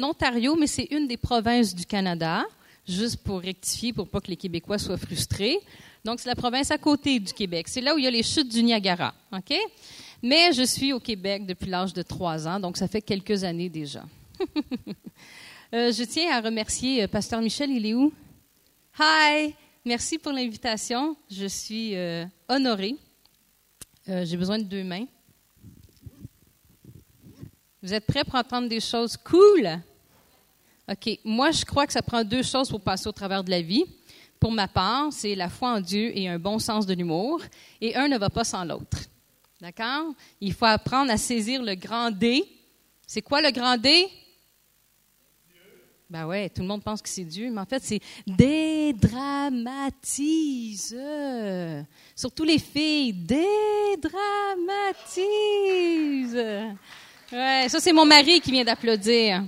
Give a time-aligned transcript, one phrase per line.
[0.00, 2.44] Ontario, mais c'est une des provinces du Canada,
[2.86, 5.58] juste pour rectifier, pour pas que les Québécois soient frustrés.
[6.04, 7.66] Donc, c'est la province à côté du Québec.
[7.66, 9.12] C'est là où il y a les chutes du Niagara.
[9.32, 9.56] OK?
[10.22, 13.68] Mais je suis au Québec depuis l'âge de trois ans, donc ça fait quelques années
[13.68, 14.04] déjà.
[15.74, 18.10] Euh, je tiens à remercier euh, Pasteur Michel, il est où?
[18.98, 19.54] Hi!
[19.84, 21.14] Merci pour l'invitation.
[21.30, 22.96] Je suis euh, honorée.
[24.06, 25.04] J'ai besoin de deux mains.
[27.82, 29.78] Vous êtes prêts pour entendre des choses cool?
[30.90, 31.18] OK.
[31.24, 33.84] Moi, je crois que ça prend deux choses pour passer au travers de la vie.
[34.40, 37.42] Pour ma part, c'est la foi en Dieu et un bon sens de l'humour.
[37.80, 38.98] Et un ne va pas sans l'autre.
[39.60, 40.14] D'accord?
[40.40, 42.44] Il faut apprendre à saisir le grand D.
[43.06, 44.08] C'est quoi le grand D?
[46.08, 50.96] Ben ouais, tout le monde pense que c'est Dieu, mais en fait, c'est dédramatise.
[52.16, 54.08] Surtout les filles, dédramatise.
[57.30, 59.44] Ouais, ça c'est mon mari qui vient d'applaudir.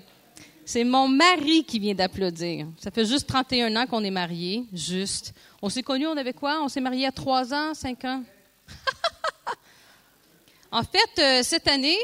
[0.72, 2.68] C'est mon mari qui vient d'applaudir.
[2.78, 5.34] Ça fait juste 31 ans qu'on est mariés, juste.
[5.60, 6.60] On s'est connus, on avait quoi?
[6.62, 8.22] On s'est mariés à 3 ans, 5 ans?
[10.70, 11.98] en fait, euh, cette année,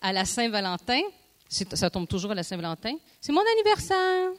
[0.00, 1.02] à la Saint-Valentin,
[1.50, 4.30] ça tombe toujours à la Saint-Valentin, c'est mon anniversaire.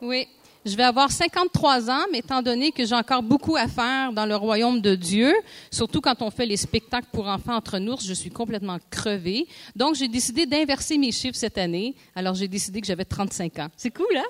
[0.00, 0.26] Oui.
[0.66, 4.26] Je vais avoir 53 ans, mais étant donné que j'ai encore beaucoup à faire dans
[4.26, 5.32] le royaume de Dieu,
[5.70, 9.46] surtout quand on fait les spectacles pour enfants entre nous, je suis complètement crevée.
[9.74, 11.94] Donc, j'ai décidé d'inverser mes chiffres cette année.
[12.14, 13.68] Alors, j'ai décidé que j'avais 35 ans.
[13.74, 14.24] C'est cool, hein?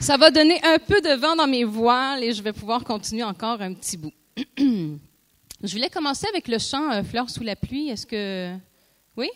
[0.00, 3.24] Ça va donner un peu de vent dans mes voiles et je vais pouvoir continuer
[3.24, 4.12] encore un petit bout.
[4.56, 7.90] je voulais commencer avec le chant euh, Fleurs sous la pluie.
[7.90, 8.56] Est-ce que.
[9.16, 9.28] Oui?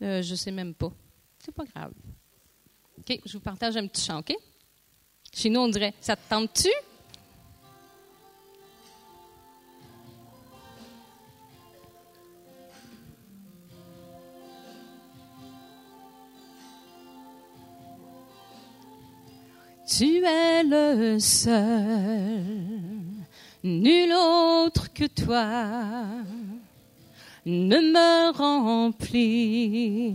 [0.00, 0.90] Euh, je sais même pas.
[1.38, 1.92] C'est pas grave.
[2.98, 4.34] OK, je vous partage un petit chant, OK?
[5.34, 6.68] Chez nous, on dirait Ça te tente-tu?
[19.94, 22.44] Tu es le seul,
[23.62, 26.06] nul autre que toi
[27.44, 30.14] ne me remplit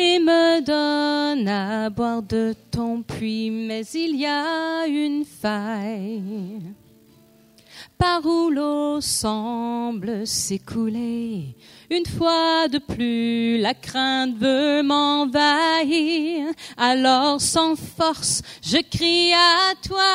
[0.00, 6.62] et me donne à boire de ton puits, mais il y a une faille
[7.98, 11.54] par où l'eau semble s'écouler.
[11.90, 16.46] Une fois de plus, la crainte veut m'envahir.
[16.78, 20.12] Alors sans force, je crie à toi.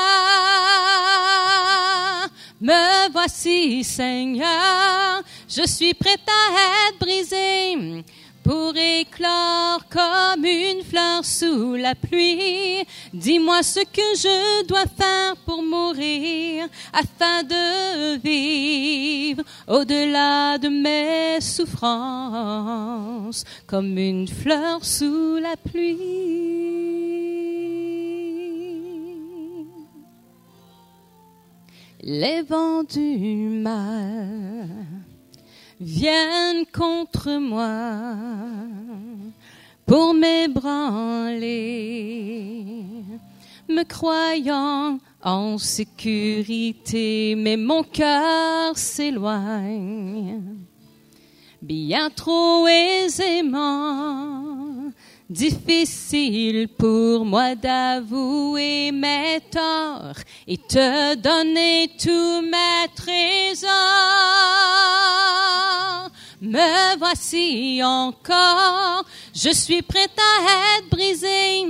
[2.59, 8.03] Me voici, Seigneur, je suis prête à être brisée
[8.45, 12.85] pour éclore comme une fleur sous la pluie.
[13.11, 23.45] Dis-moi ce que je dois faire pour mourir afin de vivre au-delà de mes souffrances
[23.65, 25.97] comme une fleur sous la pluie.
[32.03, 35.04] Les vents du mal
[35.79, 37.95] viennent contre moi
[39.85, 41.45] pour m'ébranler,
[43.69, 50.41] me croyant en sécurité, mais mon cœur s'éloigne
[51.65, 54.54] bien trop aisément.
[55.27, 63.71] Difficile pour moi d'avouer mes torts et te donner tous mes trésors.
[66.43, 69.03] Me voici encore,
[69.33, 71.65] je suis prête à être brisée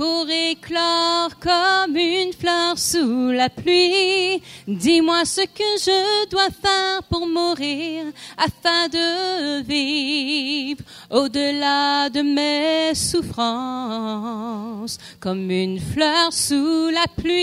[0.00, 4.40] pour éclore comme une fleur sous la pluie.
[4.66, 8.06] Dis-moi ce que je dois faire pour mourir
[8.38, 17.36] afin de vivre au-delà de mes souffrances comme une fleur sous la pluie.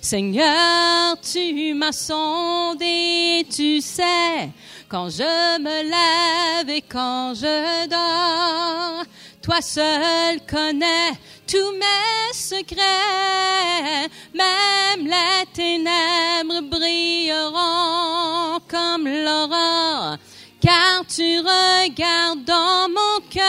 [0.00, 4.52] Seigneur, tu m'as sondé, tu sais
[4.92, 9.04] quand je me lève et quand je dors.
[9.40, 11.12] Toi seul connais
[11.46, 20.18] tous mes secrets, même les ténèbres brilleront comme l'aurore,
[20.60, 23.42] car tu regardes dans mon cœur.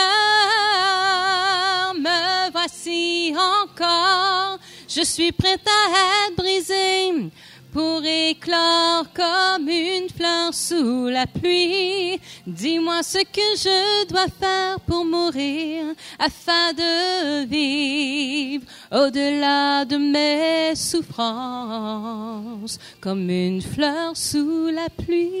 [1.94, 4.58] Me voici encore,
[4.88, 7.30] je suis prête à être brisée
[7.74, 12.20] pour éclore comme une fleur sous la pluie.
[12.46, 15.86] Dis-moi ce que je dois faire pour mourir
[16.20, 25.32] afin de vivre au-delà de mes souffrances comme une fleur sous la pluie.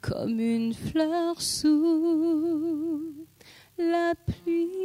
[0.00, 3.02] Comme une fleur sous
[3.76, 4.81] la pluie.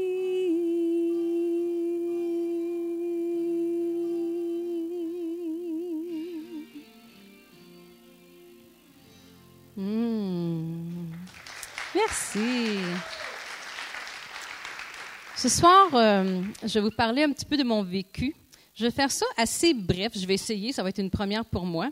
[15.38, 18.36] Ce soir, euh, je vais vous parler un petit peu de mon vécu.
[18.74, 20.14] Je vais faire ça assez bref.
[20.16, 20.74] Je vais essayer.
[20.74, 21.92] Ça va être une première pour moi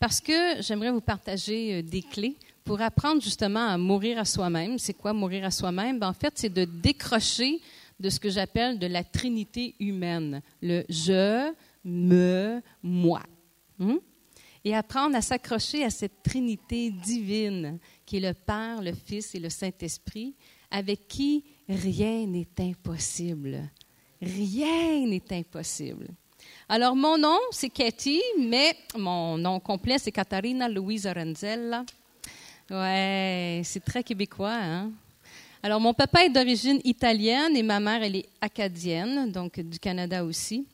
[0.00, 2.34] parce que j'aimerais vous partager euh, des clés
[2.64, 4.76] pour apprendre justement à mourir à soi-même.
[4.80, 6.00] C'est quoi mourir à soi-même?
[6.00, 7.60] Ben, en fait, c'est de décrocher
[8.00, 10.42] de ce que j'appelle de la trinité humaine.
[10.60, 11.52] Le je,
[11.84, 13.22] me, moi.
[13.78, 13.98] Hmm?
[14.64, 19.38] et apprendre à s'accrocher à cette Trinité divine qui est le Père, le Fils et
[19.38, 20.34] le Saint-Esprit,
[20.70, 21.44] avec qui
[21.74, 23.70] rien n'est impossible.
[24.20, 26.08] Rien n'est impossible.
[26.68, 31.84] Alors, mon nom, c'est Katie, mais mon nom complet, c'est Katharina Louisa Renzella.
[32.70, 34.90] Ouais, c'est très québécois, hein?
[35.62, 40.24] Alors, mon papa est d'origine italienne et ma mère, elle est acadienne, donc du Canada
[40.24, 40.66] aussi.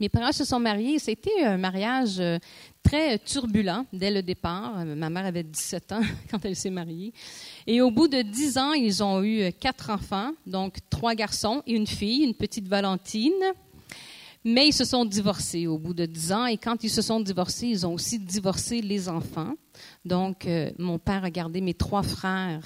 [0.00, 0.98] Mes parents se sont mariés.
[0.98, 2.38] C'était un mariage euh,
[2.82, 4.78] très turbulent dès le départ.
[4.80, 7.12] Euh, ma mère avait 17 ans quand elle s'est mariée.
[7.66, 11.62] Et au bout de 10 ans, ils ont eu euh, quatre enfants, donc trois garçons
[11.66, 13.32] et une fille, une petite Valentine.
[14.44, 16.46] Mais ils se sont divorcés au bout de 10 ans.
[16.46, 19.54] Et quand ils se sont divorcés, ils ont aussi divorcé les enfants.
[20.04, 20.48] Donc,
[20.78, 22.64] mon père a gardé mes trois frères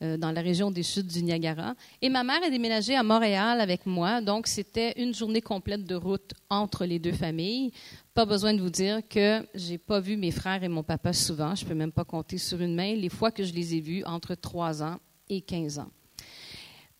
[0.00, 1.74] euh, dans la région des chutes du Niagara.
[2.00, 5.96] Et ma mère a déménagé à Montréal avec moi, donc c'était une journée complète de
[5.96, 7.72] route entre les deux familles.
[8.18, 11.54] Pas besoin de vous dire que j'ai pas vu mes frères et mon papa souvent.
[11.54, 14.02] Je peux même pas compter sur une main les fois que je les ai vus
[14.06, 14.96] entre 3 ans
[15.28, 15.90] et 15 ans.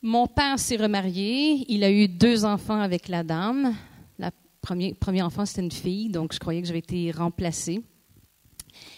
[0.00, 1.66] Mon père s'est remarié.
[1.66, 3.74] Il a eu deux enfants avec la dame.
[4.16, 4.30] La
[4.62, 7.82] première, premier enfant, c'était une fille, donc je croyais que j'avais été remplacée.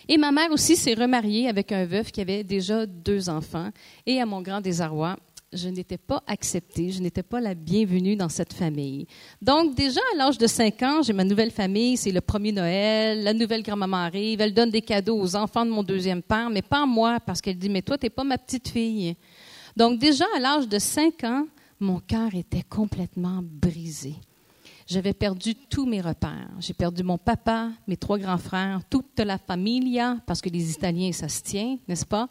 [0.06, 3.70] Et ma mère aussi s'est remariée avec un veuf qui avait déjà deux enfants.
[4.04, 5.16] Et à mon grand désarroi,
[5.52, 9.06] je n'étais pas acceptée, je n'étais pas la bienvenue dans cette famille.
[9.42, 13.22] Donc, déjà à l'âge de 5 ans, j'ai ma nouvelle famille, c'est le premier Noël,
[13.22, 16.62] la nouvelle grand-maman arrive, elle donne des cadeaux aux enfants de mon deuxième père, mais
[16.62, 19.16] pas à moi, parce qu'elle dit, mais toi, tu n'es pas ma petite fille.
[19.76, 21.46] Donc, déjà à l'âge de 5 ans,
[21.80, 24.14] mon cœur était complètement brisé
[24.90, 26.50] j'avais perdu tous mes repères.
[26.58, 31.12] J'ai perdu mon papa, mes trois grands frères, toute la familia, parce que les Italiens,
[31.12, 32.28] ça se tient, n'est-ce pas?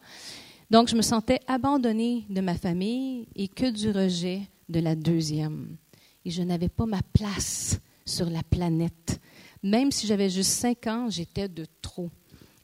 [0.69, 5.77] Donc, je me sentais abandonnée de ma famille et que du rejet de la deuxième.
[6.25, 9.19] Et je n'avais pas ma place sur la planète.
[9.63, 12.09] Même si j'avais juste cinq ans, j'étais de trop.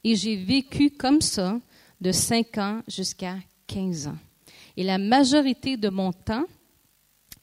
[0.04, 1.60] Et j'ai vécu comme ça
[2.00, 3.36] de cinq ans jusqu'à
[3.66, 4.18] 15 ans.
[4.76, 6.44] Et la majorité de mon temps,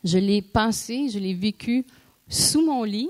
[0.04, 1.86] je l'ai passé, je l'ai vécu
[2.30, 3.10] sous mon lit,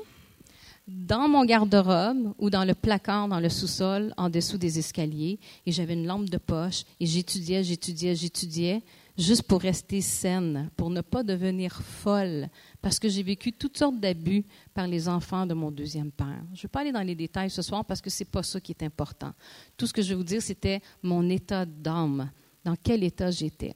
[0.87, 5.71] dans mon garde-robe ou dans le placard dans le sous-sol, en dessous des escaliers, et
[5.71, 8.83] j'avais une lampe de poche, et j'étudiais, j'étudiais, j'étudiais,
[9.17, 12.49] juste pour rester saine, pour ne pas devenir folle,
[12.81, 14.43] parce que j'ai vécu toutes sortes d'abus
[14.73, 16.43] par les enfants de mon deuxième père.
[16.53, 18.43] Je ne vais pas aller dans les détails ce soir parce que ce n'est pas
[18.43, 19.33] ça qui est important.
[19.77, 22.29] Tout ce que je vais vous dire, c'était mon état d'âme,
[22.65, 23.75] dans quel état j'étais.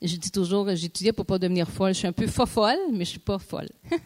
[0.00, 1.92] Je dis toujours, j'étudiais pour pas devenir folle.
[1.92, 3.68] Je suis un peu folle, mais je suis pas folle.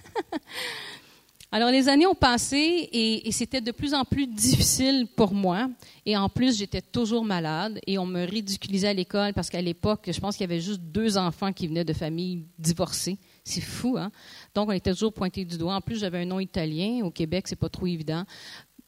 [1.54, 5.68] Alors, les années ont passé et, c'était de plus en plus difficile pour moi.
[6.06, 10.08] Et en plus, j'étais toujours malade et on me ridiculisait à l'école parce qu'à l'époque,
[10.10, 13.18] je pense qu'il y avait juste deux enfants qui venaient de familles divorcées.
[13.44, 14.10] C'est fou, hein?
[14.54, 15.74] Donc, on était toujours pointés du doigt.
[15.74, 17.04] En plus, j'avais un nom italien.
[17.04, 18.24] Au Québec, c'est pas trop évident.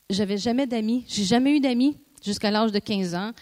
[0.09, 1.05] J'avais jamais d'amis.
[1.07, 3.33] J'ai jamais eu d'amis jusqu'à l'âge de 15 ans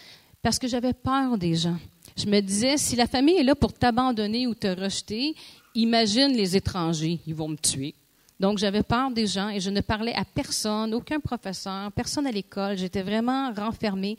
[0.43, 1.79] parce que j'avais peur des gens.
[2.17, 5.37] Je me disais, si la famille est là pour t'abandonner ou te rejeter,
[5.77, 7.95] imagine les étrangers, ils vont me tuer.
[8.43, 12.33] Donc, j'avais peur des gens et je ne parlais à personne, aucun professeur, personne à
[12.33, 12.77] l'école.
[12.77, 14.19] J'étais vraiment renfermée.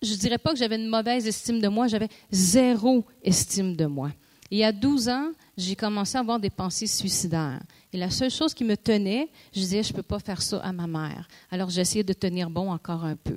[0.00, 3.84] Je ne dirais pas que j'avais une mauvaise estime de moi, j'avais zéro estime de
[3.84, 4.10] moi.
[4.50, 7.60] Et à 12 ans, j'ai commencé à avoir des pensées suicidaires.
[7.92, 10.56] Et la seule chose qui me tenait, je disais, je ne peux pas faire ça
[10.60, 11.28] à ma mère.
[11.50, 13.36] Alors, j'essayais de tenir bon encore un peu.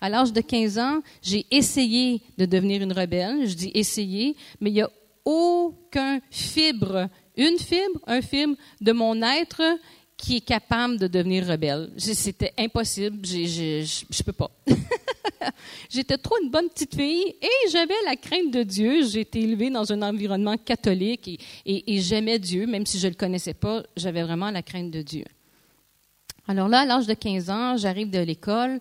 [0.00, 3.46] À l'âge de 15 ans, j'ai essayé de devenir une rebelle.
[3.46, 4.90] Je dis essayer, mais il n'y a
[5.24, 9.62] aucun fibre, une fibre, un fibre de mon être
[10.16, 11.90] qui est capable de devenir rebelle.
[11.96, 13.26] C'était impossible.
[13.26, 14.50] Je ne peux pas.
[15.90, 19.04] J'étais trop une bonne petite fille et j'avais la crainte de Dieu.
[19.04, 23.16] J'ai été élevée dans un environnement catholique et, j'aimais Dieu, même si je ne le
[23.16, 23.82] connaissais pas.
[23.96, 25.24] J'avais vraiment la crainte de Dieu.
[26.46, 28.78] Alors là, à l'âge de 15 ans, j'arrive de l'école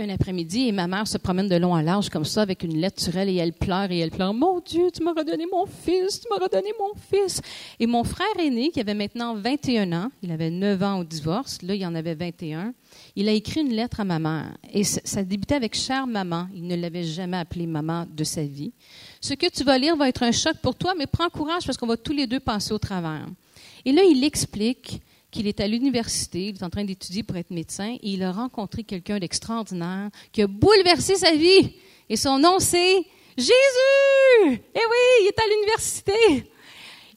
[0.00, 2.76] un après-midi et ma mère se promène de long à large comme ça avec une
[2.78, 5.66] lettre sur elle et elle pleure et elle pleure Mon Dieu, tu m'as redonné mon
[5.66, 7.40] fils, tu m'as redonné mon fils.
[7.80, 11.62] Et mon frère aîné, qui avait maintenant 21 ans, il avait 9 ans au divorce,
[11.62, 12.72] là il en avait 21,
[13.16, 16.46] il a écrit une lettre à ma mère et ça débutait avec Chère maman.
[16.54, 18.72] Il ne l'avait jamais appelée maman de sa vie.
[19.20, 21.76] Ce que tu vas lire va être un choc pour toi, mais prends courage parce
[21.76, 23.26] qu'on va tous les deux passer au travers.
[23.84, 25.00] Et là, il explique
[25.30, 28.32] qu'il est à l'université, il est en train d'étudier pour être médecin, et il a
[28.32, 31.74] rencontré quelqu'un d'extraordinaire qui a bouleversé sa vie.
[32.08, 33.04] Et son nom, c'est
[33.36, 33.52] Jésus!
[34.42, 36.50] Eh oui, il est à l'université.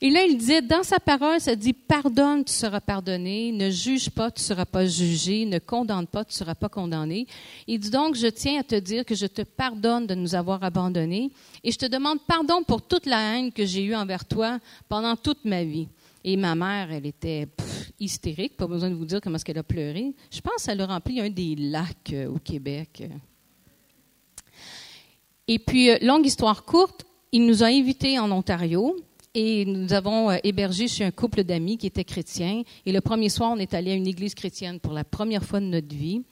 [0.03, 4.10] Et là, il disait, dans sa parole, ça dit, pardonne, tu seras pardonné, ne juge
[4.10, 7.27] pas, tu ne seras pas jugé, ne condamne pas, tu ne seras pas condamné.
[7.68, 10.63] Il dit donc, je tiens à te dire que je te pardonne de nous avoir
[10.63, 11.32] abandonnés
[11.63, 14.58] et je te demande pardon pour toute la haine que j'ai eue envers toi
[14.89, 15.88] pendant toute ma vie.
[16.24, 17.48] Et ma mère, elle était
[18.00, 20.13] hystérique, pas besoin de vous dire comment est-ce qu'elle a pleuré.
[20.32, 23.04] Je pense qu'elle a rempli un des lacs euh, au Québec.
[25.48, 28.96] Et puis, euh, longue histoire courte, il nous a invités en Ontario
[29.34, 32.63] et nous avons euh, hébergé chez un couple d'amis qui étaient chrétiens.
[32.86, 35.60] Et le premier soir, on est allé à une église chrétienne pour la première fois
[35.60, 36.24] de notre vie.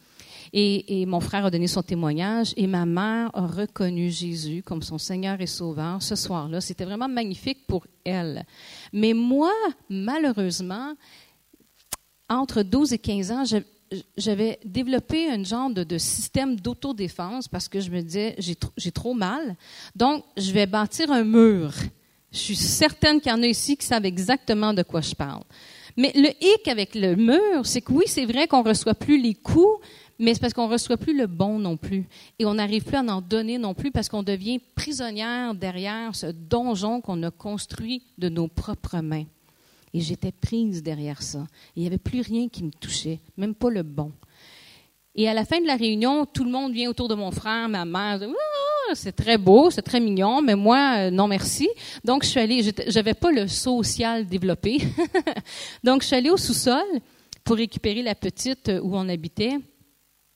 [0.54, 4.98] Et, mon frère a donné son témoignage et ma mère a reconnu Jésus comme son
[4.98, 6.62] Seigneur et Sauveur ce soir-là.
[6.62, 8.46] C'était vraiment magnifique pour elle.
[8.92, 9.54] Mais moi,
[9.90, 10.94] malheureusement,
[12.30, 13.44] entre 12 et 15 ans,
[14.18, 19.56] j'avais développé un genre de, système d'autodéfense parce que je me disais, j'ai trop mal,
[19.96, 21.74] donc je vais bâtir un mur.
[22.32, 25.44] Je suis certaine qu'il y en a ici qui savent exactement de quoi je parle.
[25.98, 29.34] Mais le hic avec le mur, c'est que oui, c'est vrai qu'on reçoit plus les
[29.34, 29.84] coups,
[30.20, 32.06] mais c'est parce qu'on ne reçoit plus le bon non plus.
[32.38, 36.28] Et on n'arrive plus à en donner non plus parce qu'on devient prisonnière derrière ce
[36.28, 39.26] donjon qu'on a construit de nos propres mains.
[39.94, 41.48] Et j'étais prise derrière ça.
[41.76, 44.12] il n'y avait plus rien qui me touchait, même pas le bon.
[45.16, 47.68] Et à la fin de la réunion, tout le monde vient autour de mon frère,
[47.68, 48.20] ma mère.
[48.22, 51.68] Ah, c'est très beau, c'est très mignon, mais moi, euh, non merci.
[52.04, 54.78] Donc, je suis allée, j'avais pas le social développé.
[55.84, 56.86] Donc, je suis allée au sous-sol
[57.44, 59.58] pour récupérer la petite où on habitait.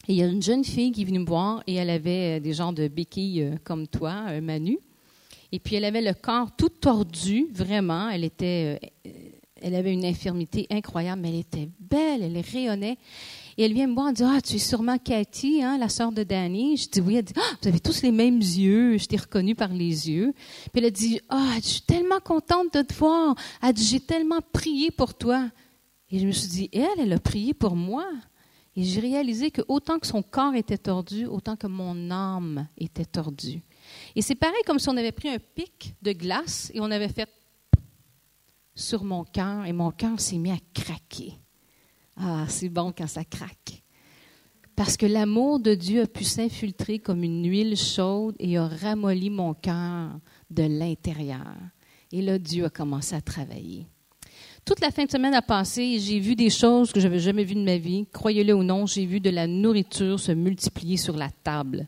[0.08, 2.38] Et il y a une jeune fille qui est venue me voir et elle avait
[2.38, 4.78] euh, des genres de béquilles euh, comme toi, euh, Manu.
[5.54, 8.10] Et puis elle avait le corps tout tordu, vraiment.
[8.10, 8.80] Elle était,
[9.62, 12.98] elle avait une infirmité incroyable, mais elle était belle, elle rayonnait.
[13.58, 16.12] Et elle vient me voir et dit Ah, tu es sûrement Cathy, hein, la sœur
[16.12, 16.76] de Danny.
[16.76, 17.16] Je dis Oui.
[17.16, 18.98] Elle dit Ah, vous avez tous les mêmes yeux.
[18.98, 20.34] Je t'ai reconnue par les yeux.
[20.72, 23.36] Puis elle a dit Ah, je suis tellement contente de te voir.
[23.62, 25.50] Elle dit J'ai tellement prié pour toi.
[26.10, 28.08] Et je me suis dit Elle, elle a prié pour moi.
[28.76, 33.06] Et j'ai réalisé que autant que son corps était tordu, autant que mon âme était
[33.06, 33.62] tordue.
[34.16, 37.10] Et c'est pareil comme si on avait pris un pic de glace et on avait
[37.10, 37.30] fait
[38.74, 41.34] sur mon cœur et mon cœur s'est mis à craquer.
[42.18, 43.84] Ah, c'est bon quand ça craque.
[44.76, 49.30] Parce que l'amour de Dieu a pu s'infiltrer comme une huile chaude et a ramolli
[49.30, 51.56] mon cœur de l'intérieur.
[52.12, 53.88] Et là, Dieu a commencé à travailler.
[54.66, 57.44] Toute la fin de semaine a passé j'ai vu des choses que je n'avais jamais
[57.44, 58.06] vues de ma vie.
[58.14, 61.86] Croyez-le ou non, j'ai vu de la nourriture se multiplier sur la table.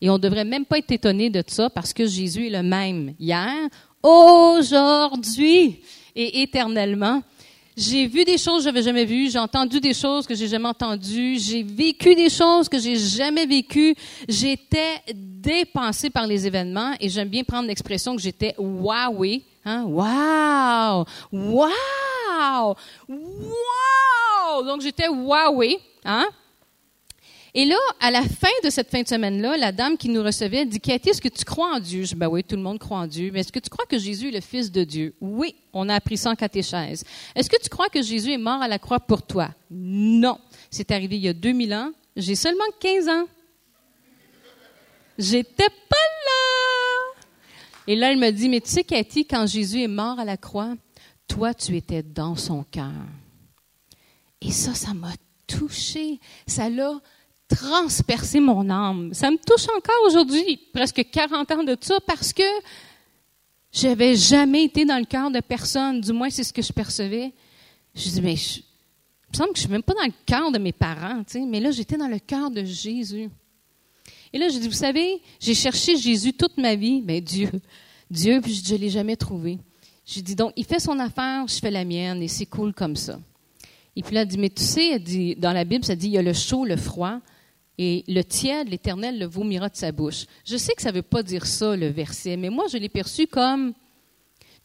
[0.00, 2.62] Et on ne devrait même pas être étonné de ça parce que Jésus est le
[2.62, 3.68] même hier,
[4.04, 5.80] aujourd'hui
[6.14, 7.22] et éternellement.
[7.76, 10.46] J'ai vu des choses que je n'avais jamais vues, j'ai entendu des choses que j'ai
[10.46, 13.96] jamais entendues, j'ai vécu des choses que j'ai jamais vécues.
[14.28, 19.42] J'étais dépensée par les événements et j'aime bien prendre l'expression que j'étais wowé.
[19.64, 19.84] Hein?
[19.84, 21.04] Wow!
[21.32, 22.76] Wow!
[23.08, 24.64] Wow!
[24.64, 25.78] Donc j'étais wowé.
[26.04, 26.26] Hein?
[27.54, 30.64] Et là, à la fin de cette fin de semaine-là, la dame qui nous recevait
[30.64, 32.04] dit Cathy, est-ce que tu crois en Dieu?
[32.04, 33.30] Je dis Ben oui, tout le monde croit en Dieu.
[33.32, 35.14] Mais est-ce que tu crois que Jésus est le Fils de Dieu?
[35.20, 37.04] Oui, on a appris ça en catéchèse.
[37.34, 39.50] Est-ce que tu crois que Jésus est mort à la croix pour toi?
[39.70, 40.38] Non.
[40.70, 41.92] C'est arrivé il y a 2000 ans.
[42.16, 43.26] J'ai seulement 15 ans.
[45.18, 46.41] J'étais pas là.
[47.86, 50.36] Et là, elle me dit Mais tu sais, Cathy, quand Jésus est mort à la
[50.36, 50.74] croix,
[51.28, 52.92] toi, tu étais dans son cœur.
[54.40, 55.12] Et ça, ça m'a
[55.46, 56.20] touché.
[56.46, 57.00] Ça l'a
[57.54, 59.12] transpercer mon âme.
[59.14, 62.42] Ça me touche encore aujourd'hui, presque 40 ans de ça, parce que
[63.70, 67.32] j'avais jamais été dans le cœur de personne, du moins c'est ce que je percevais.
[67.94, 70.50] Je dis, mais je, il me semble que je suis même pas dans le cœur
[70.50, 73.30] de mes parents, tu sais, mais là j'étais dans le cœur de Jésus.
[74.32, 77.50] Et là, je dis, vous savez, j'ai cherché Jésus toute ma vie, mais Dieu,
[78.10, 79.58] Dieu, puis je ne l'ai jamais trouvé.
[80.06, 82.96] Je dis donc, il fait son affaire, je fais la mienne, et c'est cool comme
[82.96, 83.18] ça.
[83.94, 86.06] Et puis là, elle dit, mais tu sais, elle dit, dans la Bible, ça dit,
[86.06, 87.20] il y a le chaud, le froid,
[87.78, 90.26] et le tiède, l'Éternel le vomira de sa bouche.
[90.44, 92.88] Je sais que ça ne veut pas dire ça, le verset, mais moi, je l'ai
[92.88, 93.72] perçu comme,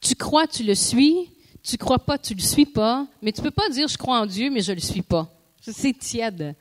[0.01, 1.29] tu crois, tu le suis,
[1.63, 4.25] tu crois pas, tu le suis pas, mais tu peux pas dire, je crois en
[4.25, 5.29] Dieu, mais je le suis pas.
[5.61, 6.55] C'est tiède.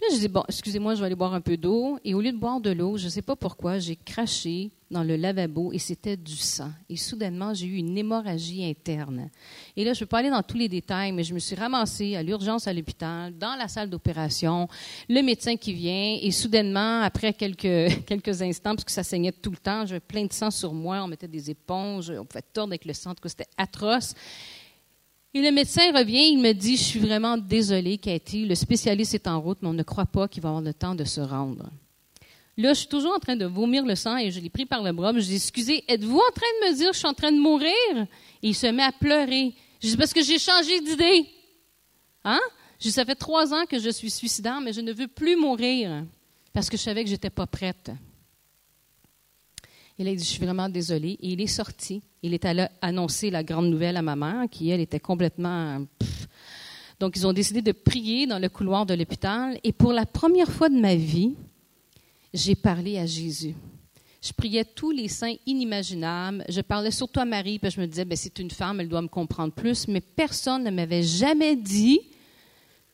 [0.00, 1.98] Là, je dis, bon, excusez-moi, je vais aller boire un peu d'eau.
[2.04, 5.04] Et au lieu de boire de l'eau, je ne sais pas pourquoi, j'ai craché dans
[5.04, 6.70] le lavabo et c'était du sang.
[6.88, 9.28] Et soudainement, j'ai eu une hémorragie interne.
[9.76, 11.54] Et là, je ne peux pas aller dans tous les détails, mais je me suis
[11.54, 14.68] ramassée à l'urgence à l'hôpital, dans la salle d'opération,
[15.08, 19.50] le médecin qui vient, et soudainement, après quelques, quelques instants, parce que ça saignait tout
[19.50, 22.72] le temps, j'avais plein de sang sur moi, on mettait des éponges, on pouvait tordre
[22.72, 24.14] avec le sang, que c'était atroce.
[25.32, 29.28] Et le médecin revient, il me dit, je suis vraiment désolée, Cathy, le spécialiste est
[29.28, 31.70] en route, mais on ne croit pas qu'il va avoir le temps de se rendre.
[32.56, 34.82] Là, je suis toujours en train de vomir le sang et je l'ai pris par
[34.82, 35.12] le bras.
[35.14, 37.38] Je dis, excusez, êtes-vous en train de me dire que je suis en train de
[37.38, 37.72] mourir?
[38.42, 39.54] Et il se met à pleurer.
[39.80, 41.26] Je dis, parce que j'ai changé d'idée.
[42.24, 42.40] Hein?
[42.78, 45.36] Je dis, ça fait trois ans que je suis suicidaire, mais je ne veux plus
[45.36, 46.04] mourir
[46.52, 47.92] parce que je savais que je n'étais pas prête.
[50.00, 51.18] Il dit, je suis vraiment désolée.
[51.20, 52.00] Et il est sorti.
[52.22, 55.84] Il est allé annoncer la grande nouvelle à ma mère, qui, elle, était complètement...
[56.98, 59.58] Donc, ils ont décidé de prier dans le couloir de l'hôpital.
[59.62, 61.34] Et pour la première fois de ma vie,
[62.32, 63.54] j'ai parlé à Jésus.
[64.22, 66.44] Je priais tous les saints inimaginables.
[66.48, 69.02] Je parlais surtout à Marie, que je me disais, ben, c'est une femme, elle doit
[69.02, 69.86] me comprendre plus.
[69.86, 72.00] Mais personne ne m'avait jamais dit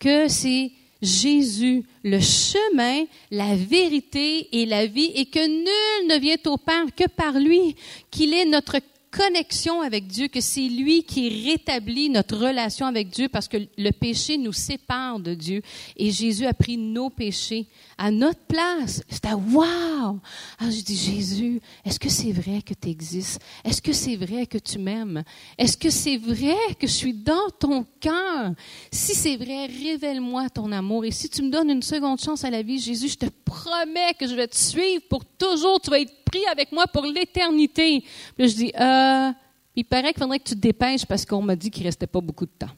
[0.00, 0.72] que c'est
[1.02, 6.86] Jésus, le chemin, la vérité et la vie, et que nul ne vient au Père
[6.96, 7.76] que par lui,
[8.10, 8.78] qu'il est notre
[9.16, 13.90] connexion avec Dieu, que c'est lui qui rétablit notre relation avec Dieu parce que le
[13.90, 15.62] péché nous sépare de Dieu.
[15.96, 19.02] Et Jésus a pris nos péchés à notre place.
[19.08, 20.20] C'était wow!
[20.58, 23.40] Ah, je dis, Jésus, est-ce que c'est vrai que tu existes?
[23.64, 25.24] Est-ce que c'est vrai que tu m'aimes?
[25.56, 28.52] Est-ce que c'est vrai que je suis dans ton cœur?
[28.90, 31.04] Si c'est vrai, révèle-moi ton amour.
[31.04, 34.14] Et si tu me donnes une seconde chance à la vie, Jésus, je te promets
[34.18, 35.80] que je vais te suivre pour toujours.
[35.80, 38.04] Tu vas être pris avec moi pour l'éternité.
[38.36, 39.32] Puis je dis, euh,
[39.74, 42.20] il paraît qu'il faudrait que tu te dépêches parce qu'on m'a dit qu'il restait pas
[42.20, 42.74] beaucoup de temps.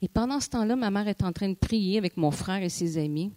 [0.00, 2.68] Et pendant ce temps-là, ma mère est en train de prier avec mon frère et
[2.68, 3.32] ses amis.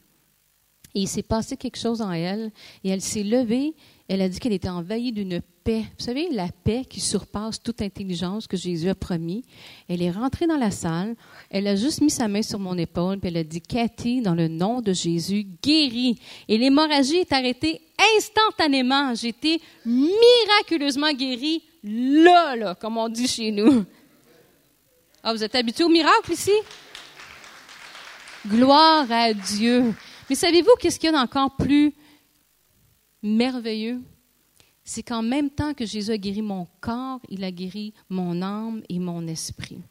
[0.94, 2.52] Et il s'est passé quelque chose en elle.
[2.84, 3.74] Et elle s'est levée.
[4.14, 5.86] Elle a dit qu'elle était envahie d'une paix.
[5.98, 9.46] Vous savez, la paix qui surpasse toute intelligence que Jésus a promis.
[9.88, 11.16] Elle est rentrée dans la salle.
[11.50, 13.20] Elle a juste mis sa main sur mon épaule.
[13.20, 16.20] Puis elle a dit, Cathy, dans le nom de Jésus, guéris.
[16.50, 17.80] Et l'hémorragie est arrêtée
[18.18, 19.14] instantanément.
[19.14, 23.86] Été miraculeusement guérie là, là, comme on dit chez nous.
[25.24, 26.52] Ah, vous êtes habitués au miracle ici?
[28.46, 29.94] Gloire à Dieu.
[30.30, 31.94] Mais savez-vous qu'est-ce qu'il y a d'encore plus
[33.22, 34.02] merveilleux?
[34.84, 38.82] C'est qu'en même temps que Jésus a guéri mon corps, il a guéri mon âme
[38.90, 39.82] et mon esprit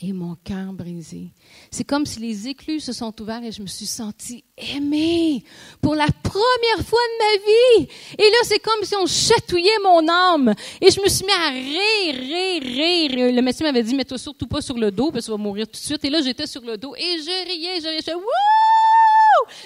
[0.00, 1.28] et mon cœur brisé.
[1.70, 5.44] C'est comme si les éclus se sont ouverts et je me suis sentie aimée
[5.80, 7.88] pour la première fois de ma vie.
[8.18, 10.54] Et là, c'est comme si on chatouillait mon âme.
[10.80, 13.32] Et je me suis mis à rire, rire, rire.
[13.32, 15.66] Le médecin m'avait dit, mets-toi surtout pas sur le dos parce que tu vas mourir
[15.66, 16.04] tout de suite.
[16.04, 18.73] Et là, j'étais sur le dos et je riais, je riais, je Wouh!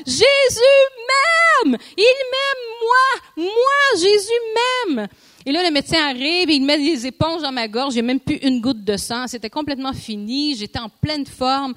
[0.07, 0.61] Jésus
[1.09, 1.77] m'aime!
[1.97, 3.45] Il m'aime, moi!
[3.45, 5.09] Moi, Jésus m'aime!
[5.47, 7.95] Et là, le médecin arrive et il met des éponges dans ma gorge.
[7.95, 9.27] J'ai même plus une goutte de sang.
[9.27, 10.55] C'était complètement fini.
[10.57, 11.75] J'étais en pleine forme.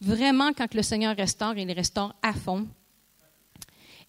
[0.00, 2.66] Vraiment, quand le Seigneur restaure, il restaure à fond.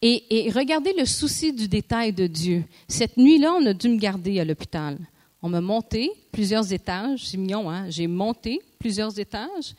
[0.01, 2.63] Et, regardez le souci du détail de Dieu.
[2.87, 4.97] Cette nuit-là, on a dû me garder à l'hôpital.
[5.41, 7.27] On m'a monté plusieurs étages.
[7.27, 7.89] C'est mignon, hein?
[7.89, 9.73] J'ai monté plusieurs étages.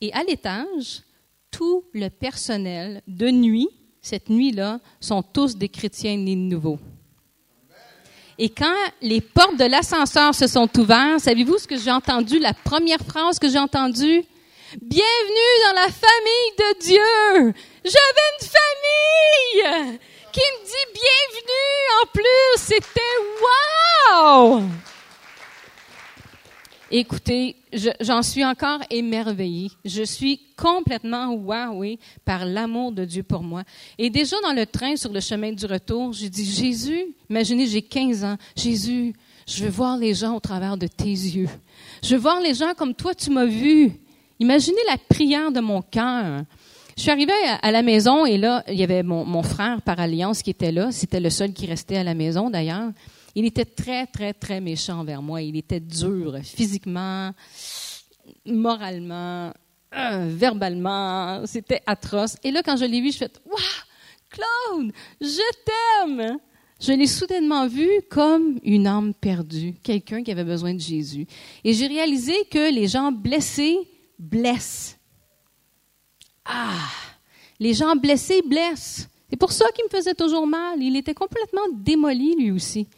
[0.00, 1.02] Et à l'étage,
[1.52, 3.68] tout le personnel de nuit,
[4.00, 6.80] cette nuit-là, sont tous des chrétiens nés de nouveau.
[8.38, 12.54] Et quand les portes de l'ascenseur se sont ouvertes, savez-vous ce que j'ai entendu, la
[12.54, 14.24] première phrase que j'ai entendue?
[14.80, 17.54] Bienvenue dans la famille de Dieu.
[17.84, 19.98] J'avais une famille
[20.32, 22.56] qui me dit bienvenue en plus.
[22.56, 23.00] C'était
[24.10, 24.62] wow!
[26.94, 27.56] Écoutez,
[28.02, 29.70] j'en suis encore émerveillée.
[29.82, 33.62] Je suis complètement wowée par l'amour de Dieu pour moi.
[33.96, 37.80] Et déjà dans le train sur le chemin du retour, j'ai dit, Jésus, imaginez, j'ai
[37.80, 38.36] 15 ans.
[38.54, 39.14] Jésus,
[39.46, 41.48] je veux voir les gens au travers de tes yeux.
[42.02, 43.92] Je veux voir les gens comme toi tu m'as vu.
[44.38, 46.42] Imaginez la prière de mon cœur.
[46.98, 49.98] Je suis arrivée à la maison et là, il y avait mon, mon frère par
[49.98, 50.92] alliance qui était là.
[50.92, 52.90] C'était le seul qui restait à la maison d'ailleurs.
[53.34, 55.42] Il était très, très, très méchant envers moi.
[55.42, 57.32] Il était dur physiquement,
[58.44, 59.52] moralement,
[59.94, 61.46] euh, verbalement.
[61.46, 62.36] C'était atroce.
[62.44, 63.58] Et là, quand je l'ai vu, je fais Waouh,
[64.30, 66.38] Claude, je t'aime.
[66.80, 71.26] Je l'ai soudainement vu comme une âme perdue, quelqu'un qui avait besoin de Jésus.
[71.62, 73.78] Et j'ai réalisé que les gens blessés
[74.18, 74.98] blessent.
[76.44, 76.88] Ah,
[77.60, 79.08] les gens blessés blessent.
[79.30, 80.82] C'est pour ça qu'il me faisait toujours mal.
[80.82, 82.88] Il était complètement démoli lui aussi.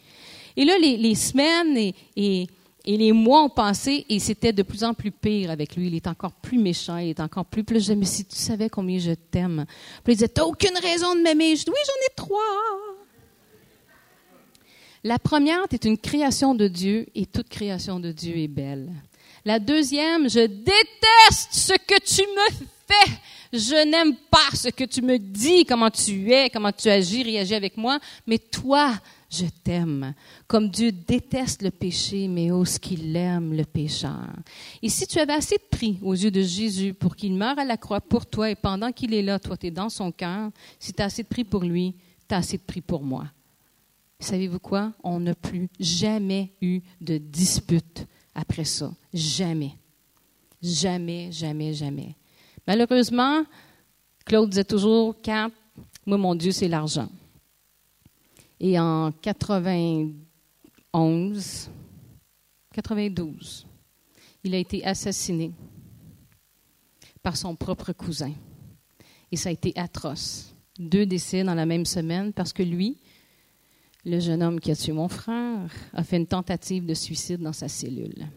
[0.57, 2.47] Et là, les, semaines et,
[2.85, 5.87] les mois ont passé et c'était de plus en plus pire avec lui.
[5.87, 7.63] Il est encore plus méchant, il est encore plus.
[7.63, 9.65] Puis je me si tu savais combien je t'aime.
[10.03, 11.55] Puis il disait, t'as aucune raison de m'aimer.
[11.55, 12.41] Je dis, oui, j'en ai trois.
[15.03, 18.91] La première, est une création de Dieu et toute création de Dieu est belle.
[19.45, 23.11] La deuxième, je déteste ce que tu me fais.
[23.53, 27.53] Je n'aime pas ce que tu me dis, comment tu es, comment tu agis, réagis
[27.53, 28.93] avec moi, mais toi,
[29.35, 30.13] je t'aime.
[30.47, 34.29] Comme Dieu déteste le péché, mais ose qu'il aime le pécheur.
[34.81, 37.65] Et si tu avais assez de prix aux yeux de Jésus pour qu'il meure à
[37.65, 40.51] la croix pour toi et pendant qu'il est là, toi, tu es dans son cœur,
[40.79, 41.95] si tu as assez de prix pour lui,
[42.27, 43.25] tu as assez de prix pour moi.
[44.19, 44.93] Savez-vous quoi?
[45.03, 48.91] On n'a plus jamais eu de dispute après ça.
[49.13, 49.73] Jamais.
[50.61, 52.15] Jamais, jamais, jamais.
[52.65, 53.43] Malheureusement,
[54.25, 55.51] Claude disait toujours, Cap,
[56.05, 57.09] moi, mon Dieu, c'est l'argent.
[58.59, 61.69] Et en 91,
[62.73, 63.67] 92,
[64.43, 65.51] il a été assassiné
[67.21, 68.33] par son propre cousin.
[69.31, 70.55] Et ça a été atroce.
[70.77, 72.97] Deux décès dans la même semaine parce que lui,
[74.05, 77.53] le jeune homme qui a tué mon frère a fait une tentative de suicide dans
[77.53, 78.27] sa cellule.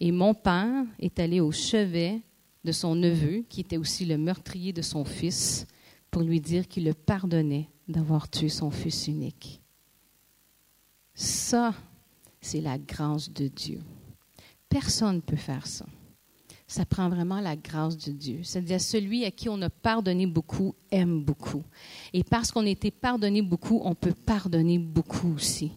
[0.00, 2.20] Et mon père est allé au chevet
[2.64, 5.66] de son neveu, qui était aussi le meurtrier de son fils,
[6.10, 9.60] pour lui dire qu'il le pardonnait d'avoir tué son fils unique.
[11.14, 11.74] Ça,
[12.40, 13.80] c'est la grâce de Dieu.
[14.68, 15.86] Personne ne peut faire ça
[16.72, 18.40] ça prend vraiment la grâce de Dieu.
[18.42, 21.62] C'est-à-dire celui à qui on a pardonné beaucoup aime beaucoup.
[22.12, 25.72] Et parce qu'on a été pardonné beaucoup, on peut pardonner beaucoup aussi.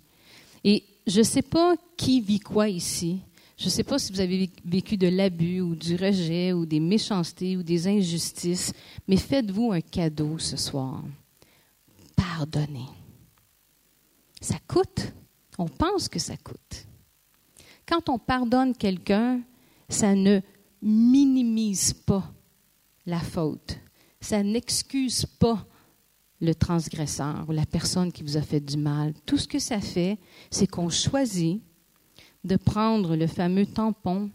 [0.63, 3.19] Et je ne sais pas qui vit quoi ici.
[3.57, 6.79] Je ne sais pas si vous avez vécu de l'abus ou du rejet ou des
[6.79, 8.73] méchancetés ou des injustices,
[9.07, 11.03] mais faites-vous un cadeau ce soir.
[12.15, 12.89] Pardonnez.
[14.41, 15.13] Ça coûte.
[15.57, 16.87] On pense que ça coûte.
[17.87, 19.41] Quand on pardonne quelqu'un,
[19.89, 20.41] ça ne
[20.81, 22.31] minimise pas
[23.05, 23.79] la faute.
[24.19, 25.65] Ça n'excuse pas
[26.41, 29.13] le transgresseur ou la personne qui vous a fait du mal.
[29.25, 30.17] Tout ce que ça fait,
[30.51, 31.61] c'est qu'on choisit
[32.43, 34.29] de prendre le fameux tampon,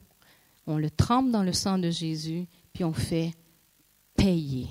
[0.67, 3.33] on le trempe dans le sang de Jésus, puis on fait
[4.17, 4.69] payer.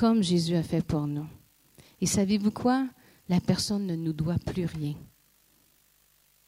[0.00, 1.26] Comme Jésus a fait pour nous.
[2.00, 2.86] Et savez-vous quoi?
[3.28, 4.94] La personne ne nous doit plus rien.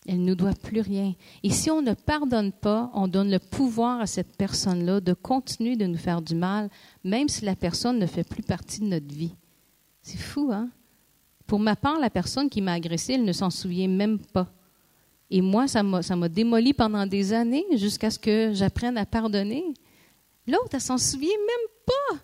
[0.07, 1.13] Elle ne nous doit plus rien.
[1.43, 5.77] Et si on ne pardonne pas, on donne le pouvoir à cette personne-là de continuer
[5.77, 6.71] de nous faire du mal,
[7.05, 9.35] même si la personne ne fait plus partie de notre vie.
[10.01, 10.71] C'est fou, hein?
[11.47, 14.51] Pour ma part, la personne qui m'a agressée, elle ne s'en souvient même pas.
[15.29, 19.75] Et moi, ça m'a démoli pendant des années jusqu'à ce que j'apprenne à pardonner.
[20.47, 22.19] L'autre, elle s'en souvient même pas.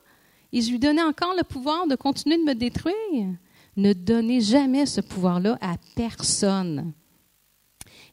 [0.52, 3.34] Et je lui donnais encore le pouvoir de continuer de me détruire.
[3.76, 6.92] Ne donnez jamais ce pouvoir-là à personne.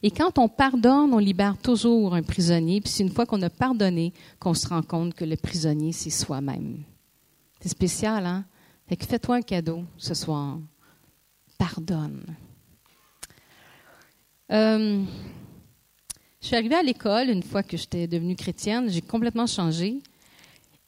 [0.02, 2.80] Et quand on pardonne, on libère toujours un prisonnier.
[2.80, 6.10] Puis c'est une fois qu'on a pardonné qu'on se rend compte que le prisonnier, c'est
[6.10, 6.84] soi-même.
[7.60, 8.44] C'est spécial, hein?
[8.88, 10.58] Fait que fais-toi un cadeau ce soir.
[11.58, 12.22] Pardonne.
[14.52, 15.02] Euh,
[16.40, 18.88] je suis arrivée à l'école une fois que j'étais devenue chrétienne.
[18.88, 20.00] J'ai complètement changé.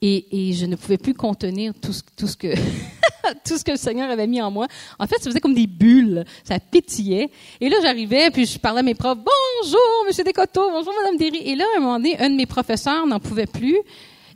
[0.00, 2.54] Et, je ne pouvais plus contenir tout ce que
[3.44, 4.66] tout ce que le Seigneur avait mis en moi.
[4.98, 6.24] En fait, ça faisait comme des bulles.
[6.44, 7.30] Ça pétillait.
[7.61, 9.18] Et là, j'arrivais, puis je parlais à mes profs.
[9.18, 10.70] Bonjour, Monsieur Descoteaux.
[10.70, 11.38] Bonjour, Madame Derry.
[11.48, 13.78] Et là, à un moment donné, un de mes professeurs n'en pouvait plus.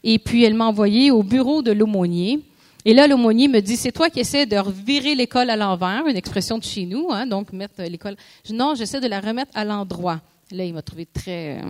[0.05, 2.41] Et puis, elle m'a envoyé au bureau de l'aumônier.
[2.85, 6.17] Et là, l'aumônier me dit, c'est toi qui essaies de revirer l'école à l'envers, une
[6.17, 8.17] expression de chez nous, hein, donc mettre l'école.
[8.51, 10.21] Non, j'essaie de la remettre à l'endroit.
[10.51, 11.61] Là, il m'a trouvé très...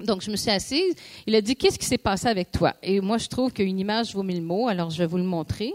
[0.00, 0.94] Donc, je me suis assise.
[1.26, 2.74] Il a dit, qu'est-ce qui s'est passé avec toi?
[2.82, 5.72] Et moi, je trouve qu'une image vaut mille mots, alors je vais vous le montrer.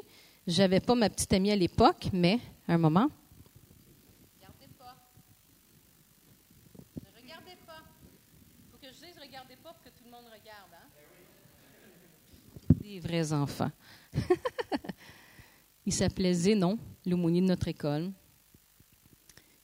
[0.48, 3.08] J'avais pas ma petite amie à l'époque, mais un moment.
[4.40, 4.96] Regardez pas.
[7.02, 7.84] Ne regardez pas.
[8.64, 10.72] Il faut que je dise regardez pas pour que tout le monde regarde.
[10.74, 10.88] Hein?
[12.82, 13.72] Des vrais enfants.
[15.86, 18.12] Il s'appelait Zénon, l'aumônier de notre école.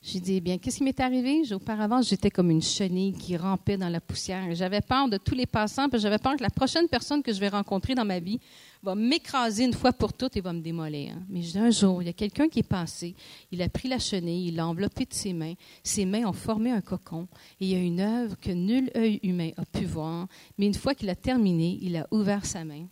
[0.02, 1.42] J'ai dit, eh bien, qu'est-ce qui m'est arrivé?
[1.54, 4.44] Auparavant, j'étais comme une chenille qui rampait dans la poussière.
[4.56, 7.40] J'avais peur de tous les passants, puis j'avais peur que la prochaine personne que je
[7.40, 8.40] vais rencontrer dans ma vie
[8.82, 11.16] va m'écraser une fois pour toutes et va me démolir.
[11.28, 13.14] Mais un jour, il y a quelqu'un qui est passé,
[13.52, 16.72] il a pris la chenille, il l'a enveloppée de ses mains, ses mains ont formé
[16.72, 17.28] un cocon,
[17.60, 20.74] et il y a une œuvre que nul œil humain a pu voir, mais une
[20.74, 22.88] fois qu'il a terminé, il a ouvert sa main.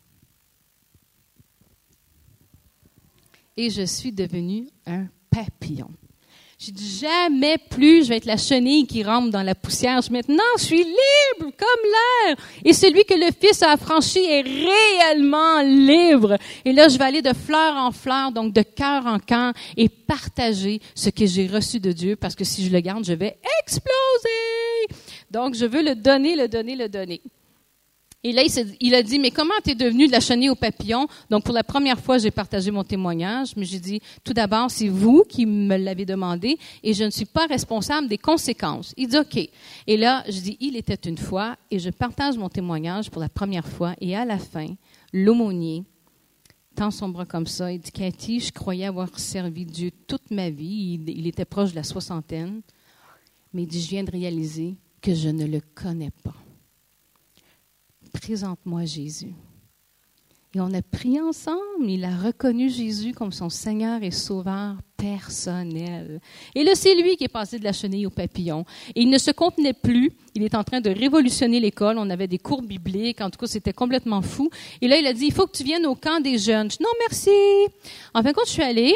[3.58, 5.90] et je suis devenu un papillon.
[6.60, 10.00] J'ai dit jamais plus je vais être la chenille qui rampe dans la poussière.
[10.10, 10.96] Maintenant, je suis libre
[11.40, 11.92] comme
[12.26, 12.36] l'air.
[12.66, 16.36] Et celui que le Fils a affranchi est réellement libre.
[16.66, 19.88] Et là, je vais aller de fleur en fleur, donc de cœur en cœur, et
[19.88, 23.38] partager ce que j'ai reçu de Dieu, parce que si je le garde, je vais
[23.62, 24.98] exploser.
[25.30, 27.22] Donc, je veux le donner, le donner, le donner.
[28.24, 28.42] Et là,
[28.82, 31.08] il, a dit, mais comment tu es devenu de la chenille au papillon?
[31.30, 34.90] Donc, pour la première fois, j'ai partagé mon témoignage, mais j'ai dit, tout d'abord, c'est
[34.90, 38.94] vous qui me l'avez demandé et je ne suis pas responsable des conséquences.
[38.98, 39.50] Il dit, OK.
[39.86, 43.30] Et là, je dis, il était une fois et je partage mon témoignage pour la
[43.30, 44.68] première fois et à la fin,
[45.14, 45.84] l'aumônier
[46.76, 47.72] tend son bras comme ça.
[47.72, 51.00] Il dit, Cathy, je croyais avoir servi Dieu toute ma vie.
[51.06, 52.62] Il, il était proche de la soixantaine.
[53.54, 56.34] Mais il dit, je viens de réaliser que je ne le connais pas
[58.20, 59.34] présente-moi Jésus.
[60.56, 61.88] Et on a prié ensemble.
[61.88, 66.20] Il a reconnu Jésus comme son Seigneur et Sauveur personnel.
[66.56, 68.66] Et là, c'est lui qui est passé de la chenille au papillon.
[68.96, 70.12] Et il ne se contenait plus.
[70.34, 71.98] Il est en train de révolutionner l'école.
[72.00, 73.22] On avait des cours bibliques.
[73.22, 74.50] En tout cas, c'était complètement fou.
[74.82, 76.72] Et là, il a dit, il faut que tu viennes au camp des jeunes.
[76.72, 77.30] Je dis, non, merci.
[78.14, 78.96] En fin de compte, je suis allée.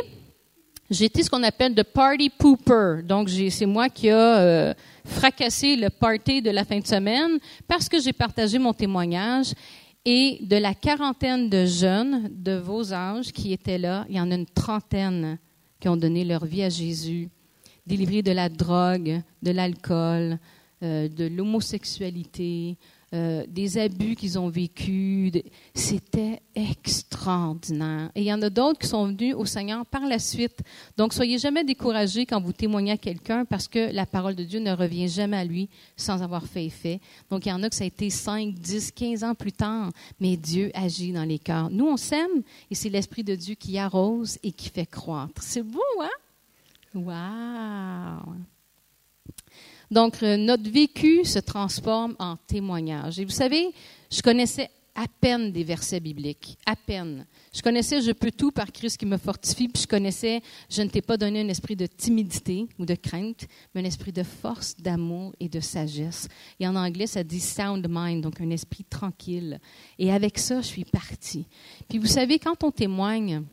[0.92, 3.02] J'étais ce qu'on appelle de party pooper.
[3.06, 4.74] Donc, c'est moi qui a euh,
[5.06, 9.54] fracassé le party de la fin de semaine parce que j'ai partagé mon témoignage.
[10.04, 14.32] Et de la quarantaine de jeunes de vos âges qui étaient là, il y en
[14.32, 15.38] a une trentaine
[15.80, 17.30] qui ont donné leur vie à Jésus,
[17.88, 20.40] délivrés de la drogue, de l'alcool,
[20.84, 22.78] euh, de l'homosexualité,
[23.14, 25.34] euh, des abus qu'ils ont vécus.
[25.74, 28.10] C'était extraordinaire.
[28.16, 30.60] Et il y en a d'autres qui sont venus au Seigneur par la suite.
[30.96, 34.60] Donc, soyez jamais découragés quand vous témoignez à quelqu'un parce que la parole de Dieu
[34.60, 37.02] ne revient jamais à lui sans avoir fait effet.
[37.30, 39.92] Donc, il y en a que ça a été 5, 10, 15 ans plus tard,
[40.20, 41.70] mais Dieu agit dans les cœurs.
[41.70, 45.42] Nous, on s'aime et c'est l'Esprit de Dieu qui arrose et qui fait croître.
[45.42, 46.10] C'est beau, hein?
[46.94, 48.36] Wow!
[49.92, 53.20] Donc, euh, notre vécu se transforme en témoignage.
[53.20, 53.72] Et vous savez,
[54.10, 57.26] je connaissais à peine des versets bibliques, à peine.
[57.54, 60.90] Je connaissais je peux tout par Christ qui me fortifie, puis je connaissais je ne
[60.90, 64.76] t'ai pas donné un esprit de timidité ou de crainte, mais un esprit de force,
[64.78, 66.28] d'amour et de sagesse.
[66.60, 69.60] Et en anglais, ça dit sound mind, donc un esprit tranquille.
[69.98, 71.46] Et avec ça, je suis partie.
[71.88, 73.44] Puis vous savez, quand on témoigne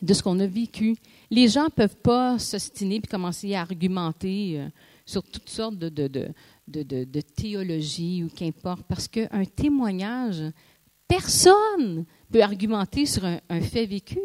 [0.00, 0.96] de ce qu'on a vécu,
[1.30, 4.68] les gens ne peuvent pas s'ostiner puis commencer à argumenter.
[5.08, 6.32] Sur toutes sortes de, de,
[6.66, 10.42] de, théologie ou qu'importe, parce qu'un témoignage,
[11.08, 14.20] personne peut argumenter sur un, fait vécu.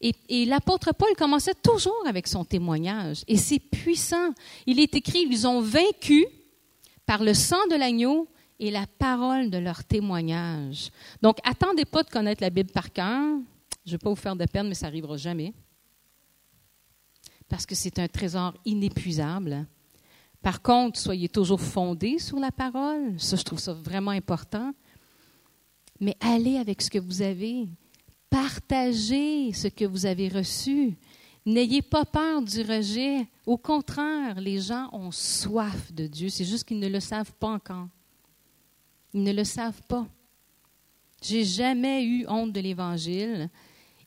[0.00, 4.34] Et l'apôtre Paul commençait toujours avec son témoignage, et c'est puissant.
[4.66, 6.26] Il est écrit, ils ont vaincu
[7.04, 8.28] par le sang de l'agneau
[8.60, 10.92] et la parole de leur témoignage.
[11.22, 13.40] Donc, attendez pas de connaître la Bible par cœur.
[13.84, 15.52] Je ne vais pas vous faire de peine, mais ça n'arrivera jamais.
[17.48, 19.66] Parce que c'est un trésor inépuisable.
[20.42, 23.18] Par contre, soyez toujours fondés sur la parole.
[23.18, 24.72] Ça, je trouve ça vraiment important.
[26.00, 27.68] Mais allez avec ce que vous avez.
[28.30, 30.96] Partagez ce que vous avez reçu.
[31.44, 33.26] N'ayez pas peur du rejet.
[33.46, 36.28] Au contraire, les gens ont soif de Dieu.
[36.28, 37.88] C'est juste qu'ils ne le savent pas encore.
[39.14, 40.06] Ils ne le savent pas.
[41.22, 43.48] J'ai jamais eu honte de l'Évangile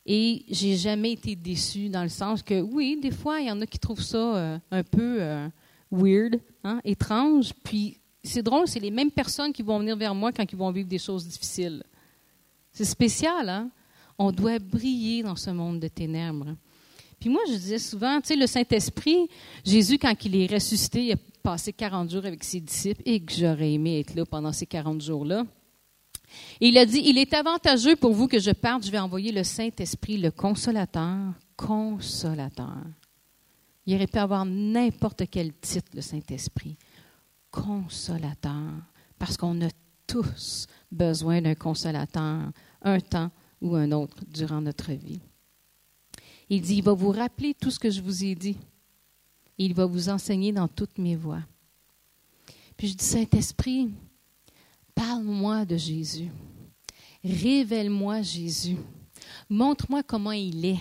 [0.06, 3.60] et j'ai jamais été déçue dans le sens que, oui, des fois, il y en
[3.60, 5.48] a qui trouvent ça euh, un peu euh,
[5.92, 7.52] weird, hein, étrange.
[7.62, 10.72] Puis c'est drôle, c'est les mêmes personnes qui vont venir vers moi quand ils vont
[10.72, 11.84] vivre des choses difficiles.
[12.72, 13.70] C'est spécial, hein?
[14.18, 16.54] On doit briller dans ce monde de ténèbres.
[17.18, 19.28] Puis moi, je disais souvent, tu sais, le Saint-Esprit,
[19.64, 23.32] Jésus, quand il est ressuscité, il a passé 40 jours avec ses disciples et que
[23.32, 25.44] j'aurais aimé être là pendant ces 40 jours-là.
[26.60, 29.32] Et il a dit, il est avantageux pour vous que je parte, je vais envoyer
[29.32, 32.78] le Saint-Esprit, le consolateur, consolateur.
[33.86, 36.76] Il aurait pu avoir n'importe quel titre, le Saint-Esprit.
[37.50, 38.72] Consolateur.
[39.18, 39.70] Parce qu'on a
[40.06, 42.50] tous besoin d'un consolateur,
[42.82, 45.20] un temps ou un autre, durant notre vie.
[46.48, 48.56] Il dit, il va vous rappeler tout ce que je vous ai dit.
[49.58, 51.42] Il va vous enseigner dans toutes mes voies.
[52.76, 53.90] Puis je dis, Saint-Esprit,
[54.94, 56.30] parle-moi de Jésus.
[57.24, 58.76] Révèle-moi Jésus.
[59.48, 60.80] Montre-moi comment il est.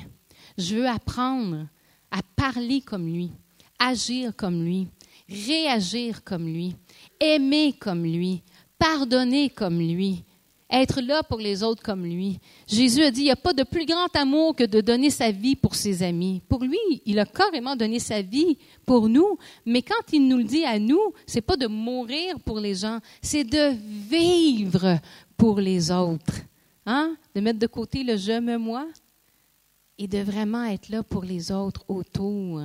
[0.57, 1.67] Je veux apprendre
[2.11, 3.31] à parler comme lui,
[3.79, 4.87] agir comme lui,
[5.29, 6.75] réagir comme lui,
[7.19, 8.41] aimer comme lui,
[8.77, 10.23] pardonner comme lui,
[10.71, 12.39] être là pour les autres comme lui.
[12.67, 15.31] Jésus a dit, il n'y a pas de plus grand amour que de donner sa
[15.31, 16.41] vie pour ses amis.
[16.47, 20.43] Pour lui, il a carrément donné sa vie pour nous, mais quand il nous le
[20.43, 23.75] dit à nous, c'est pas de mourir pour les gens, c'est de
[24.09, 24.99] vivre
[25.35, 26.41] pour les autres.
[26.85, 27.15] Hein?
[27.35, 28.87] De mettre de côté le je me moi?
[30.01, 32.59] Et de vraiment être là pour les autres autour.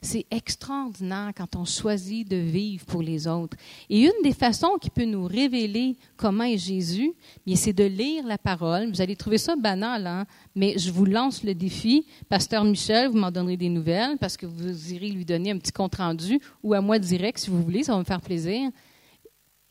[0.00, 3.56] C'est extraordinaire quand on choisit de vivre pour les autres.
[3.90, 7.12] Et une des façons qui peut nous révéler comment est Jésus,
[7.56, 8.90] c'est de lire la parole.
[8.90, 10.26] Vous allez trouver ça banal, hein?
[10.54, 12.06] mais je vous lance le défi.
[12.28, 15.72] Pasteur Michel, vous m'en donnerez des nouvelles parce que vous irez lui donner un petit
[15.72, 18.70] compte-rendu ou à moi direct si vous voulez, ça va me faire plaisir.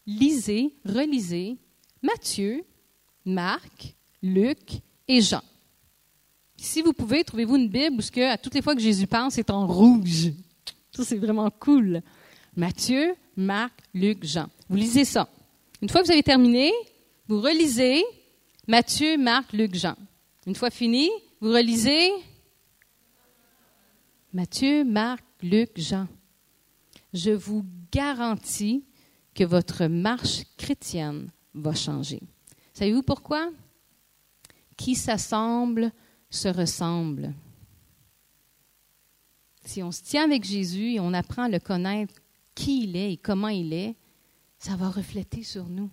[0.06, 1.56] Lisez, relisez
[2.02, 2.66] Matthieu,
[3.24, 5.42] Marc, Luc et Jean.
[6.64, 9.32] Si vous pouvez, trouvez-vous une Bible où que, à toutes les fois que Jésus parle,
[9.32, 10.32] c'est en rouge.
[10.92, 12.02] Ça, c'est vraiment cool.
[12.56, 14.48] Matthieu, Marc, Luc, Jean.
[14.70, 15.28] Vous lisez ça.
[15.82, 16.72] Une fois que vous avez terminé,
[17.28, 18.02] vous relisez
[18.66, 19.96] Matthieu, Marc, Luc, Jean.
[20.48, 21.10] Une fois fini,
[21.42, 22.10] vous relisez
[24.32, 26.08] Matthieu, Marc, Luc, Jean.
[27.14, 28.86] Je vous garantis
[29.36, 32.22] que votre marche chrétienne va changer.
[32.74, 33.50] Savez-vous pourquoi?
[34.78, 35.92] Qui s'assemble
[36.36, 37.34] se ressemble.
[39.66, 42.14] Si on se tient avec Jésus et on apprend à le connaître,
[42.56, 43.96] qui il est et comment il est,
[44.58, 45.90] ça va refléter sur nous.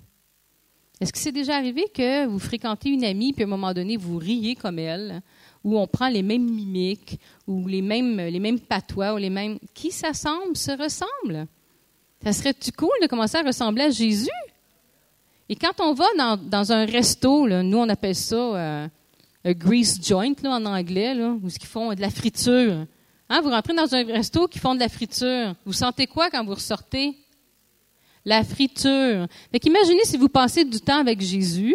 [1.00, 3.96] Est-ce que c'est déjà arrivé que vous fréquentez une amie, puis à un moment donné,
[3.96, 5.22] vous riez comme elle,
[5.64, 9.58] ou on prend les mêmes mimiques, ou les mêmes, les mêmes patois, ou les mêmes...
[9.72, 11.46] Qui s'assemble se ressemble?
[12.22, 14.28] Ça serait-tu cool de commencer à ressembler à Jésus?
[15.48, 18.88] Et quand on va dans, un resto, nous on appelle ça euh,
[19.44, 22.86] un grease joint là, en anglais, là, où ils font de la friture.
[23.28, 25.54] Hein, vous rentrez dans un resto qui font de la friture.
[25.64, 27.16] Vous sentez quoi quand vous ressortez?
[28.24, 29.26] La friture.
[29.50, 31.74] Fait imaginez si vous passez du temps avec Jésus,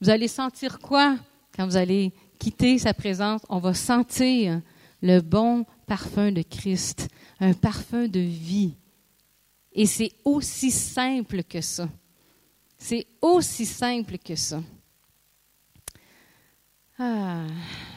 [0.00, 1.16] vous allez sentir quoi
[1.56, 3.40] quand vous allez quitter sa présence?
[3.48, 4.60] On va sentir
[5.00, 7.08] le bon parfum de Christ,
[7.40, 8.74] un parfum de vie.
[9.72, 11.88] Et c'est aussi simple que ça.
[12.76, 14.60] C'est aussi simple que ça.
[16.98, 17.93] Ah.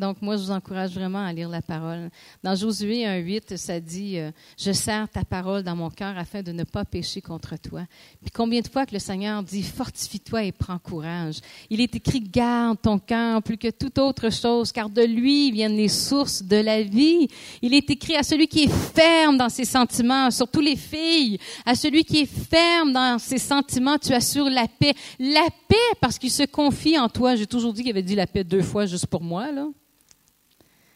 [0.00, 2.08] Donc, moi, je vous encourage vraiment à lire la parole.
[2.42, 6.52] Dans Josué 1.8, ça dit euh, Je sers ta parole dans mon cœur afin de
[6.52, 7.82] ne pas pécher contre toi.
[8.22, 11.40] Puis combien de fois que le Seigneur dit Fortifie-toi et prends courage.
[11.68, 15.76] Il est écrit Garde ton cœur plus que toute autre chose, car de lui viennent
[15.76, 17.28] les sources de la vie.
[17.60, 21.74] Il est écrit à celui qui est ferme dans ses sentiments, surtout les filles, à
[21.74, 24.94] celui qui est ferme dans ses sentiments, tu assures la paix.
[25.18, 27.36] La paix parce qu'il se confie en toi.
[27.36, 29.66] J'ai toujours dit qu'il avait dit la paix deux fois juste pour moi, là.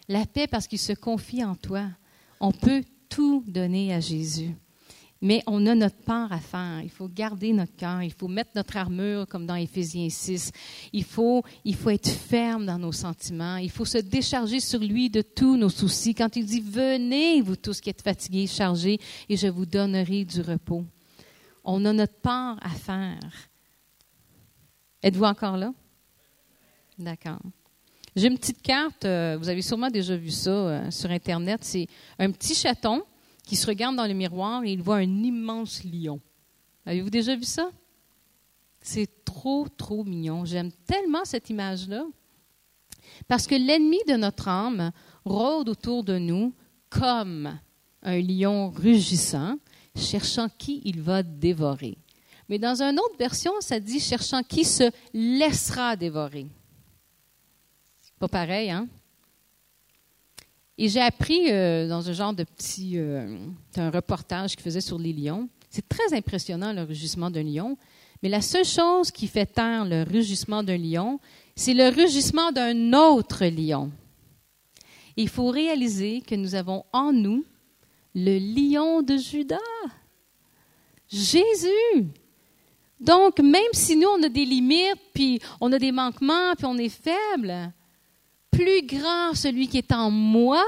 [0.09, 1.87] La paix parce qu'il se confie en toi.
[2.41, 4.55] On peut tout donner à Jésus.
[5.25, 6.83] Mais on a notre part à faire.
[6.83, 8.03] Il faut garder notre cœur.
[8.03, 10.53] Il faut mettre notre armure comme dans Éphésiens 6.
[10.93, 13.57] Il faut, il faut être ferme dans nos sentiments.
[13.57, 16.15] Il faut se décharger sur lui de tous nos soucis.
[16.15, 20.43] Quand il dit Venez, vous tous qui êtes fatigués, chargés, et je vous donnerai du
[20.43, 20.85] repos.
[21.65, 23.49] On a notre part à faire.
[25.03, 25.73] Êtes-vous encore là?
[26.99, 27.41] D'accord.
[28.17, 31.65] J'ai une petite carte, euh, vous avez sûrement déjà vu ça euh, sur Internet.
[31.65, 31.89] C'est
[32.21, 33.03] un petit chaton
[33.43, 36.21] qui se regarde dans le miroir et il voit un immense lion.
[36.87, 37.71] Avez-vous déjà vu ça?
[38.81, 40.45] C'est trop, trop mignon.
[40.45, 42.05] J'aime tellement cette image-là.
[43.27, 44.93] Parce que l'ennemi de notre âme
[45.25, 46.55] rôde autour de nous
[46.91, 47.59] comme
[48.03, 49.59] un lion rugissant,
[49.97, 51.99] cherchant qui il va dévorer.
[52.49, 56.47] Mais dans une autre version, ça dit cherchant qui se laissera dévorer.
[58.19, 58.89] Pas pareil, hein?
[60.77, 63.39] Et j'ai appris euh, dans un genre de petit euh,
[63.77, 65.49] un reportage qu'il faisait sur les lions.
[65.71, 67.77] C'est très impressionnant le rugissement d'un lion,
[68.23, 71.21] mais la seule chose qui fait taire le rugissement d'un lion,
[71.55, 73.93] c'est le rugissement d'un autre lion.
[75.17, 77.45] Il faut réaliser que nous avons en nous
[78.15, 79.59] le lion de Judas,
[81.09, 82.09] Jésus.
[83.01, 86.79] Donc, même si nous, on a des limites, puis on a des manquements, puis on
[86.79, 87.73] est faible,
[88.55, 90.65] plus grand celui qui est en moi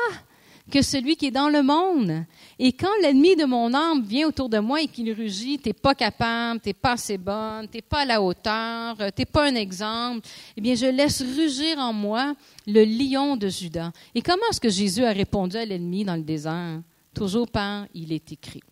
[0.70, 2.24] que celui qui est dans le monde.
[2.58, 5.94] Et quand l'ennemi de mon âme vient autour de moi et qu'il rugit, t'es pas
[5.94, 10.60] capable, t'es pas assez bonne, t'es pas à la hauteur, t'es pas un exemple, eh
[10.60, 12.34] bien, je laisse rugir en moi
[12.66, 13.92] le lion de Judas.
[14.14, 16.80] Et comment est-ce que Jésus a répondu à l'ennemi dans le désert?
[17.14, 18.62] Toujours par il est écrit.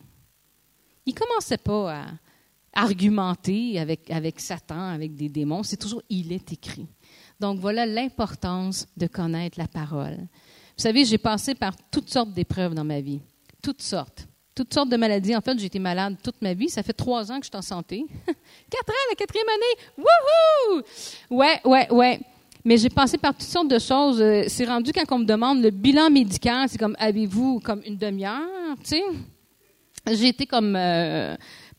[1.05, 2.05] Il commençait pas à
[2.73, 6.87] argumenter avec, avec Satan, avec des démons, c'est toujours il est écrit.
[7.39, 10.17] Donc voilà l'importance de connaître la parole.
[10.77, 13.21] Vous savez, j'ai passé par toutes sortes d'épreuves dans ma vie,
[13.61, 15.35] toutes sortes, toutes sortes de maladies.
[15.35, 16.69] En fait, j'ai été malade toute ma vie.
[16.69, 18.05] Ça fait trois ans que je suis en santé.
[18.69, 20.05] Quatre ans, la quatrième année.
[20.05, 20.81] Wouhou!
[21.29, 22.19] Ouais, ouais, ouais.
[22.63, 24.19] Mais j'ai passé par toutes sortes de choses.
[24.21, 27.95] Euh, c'est rendu quand on me demande le bilan médical, c'est comme avez-vous comme une
[27.95, 29.03] demi-heure, tu sais?
[30.11, 31.35] J'ai été comme euh,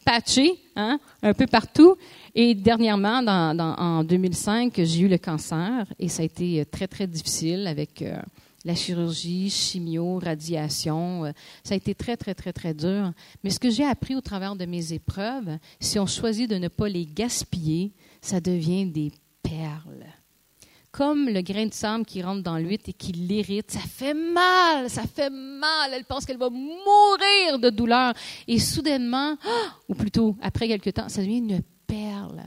[0.06, 1.96] patchés, hein, un peu partout.
[2.34, 7.66] Et dernièrement, en 2005, j'ai eu le cancer et ça a été très, très difficile
[7.66, 8.16] avec euh,
[8.64, 11.24] la chirurgie, chimio, radiation.
[11.24, 11.32] Euh,
[11.64, 13.12] ça a été très, très, très, très dur.
[13.42, 16.68] Mais ce que j'ai appris au travers de mes épreuves, si on choisit de ne
[16.68, 19.10] pas les gaspiller, ça devient des
[19.42, 20.06] perles
[20.96, 23.70] comme le grain de sable qui rentre dans l'huile et qui l'irrite.
[23.70, 25.90] Ça fait mal, ça fait mal.
[25.92, 28.14] Elle pense qu'elle va mourir de douleur.
[28.48, 29.36] Et soudainement,
[29.90, 32.42] ou plutôt après quelque temps, ça devient une perle.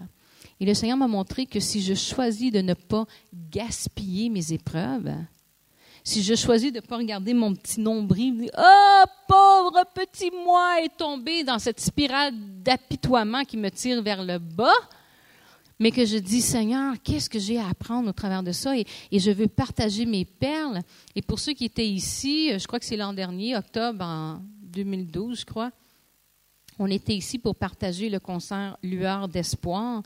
[0.59, 3.05] Et le Seigneur m'a montré que si je choisis de ne pas
[3.51, 5.13] gaspiller mes épreuves,
[6.03, 10.97] si je choisis de ne pas regarder mon petit nombril, oh, pauvre petit moi est
[10.97, 12.33] tombé dans cette spirale
[12.63, 14.73] d'apitoiement qui me tire vers le bas,
[15.79, 18.77] mais que je dis, Seigneur, qu'est-ce que j'ai à apprendre au travers de ça?
[18.77, 20.81] Et, je veux partager mes perles.
[21.15, 25.39] Et pour ceux qui étaient ici, je crois que c'est l'an dernier, octobre en 2012,
[25.39, 25.71] je crois,
[26.77, 30.03] on était ici pour partager le concert Lueur d'espoir.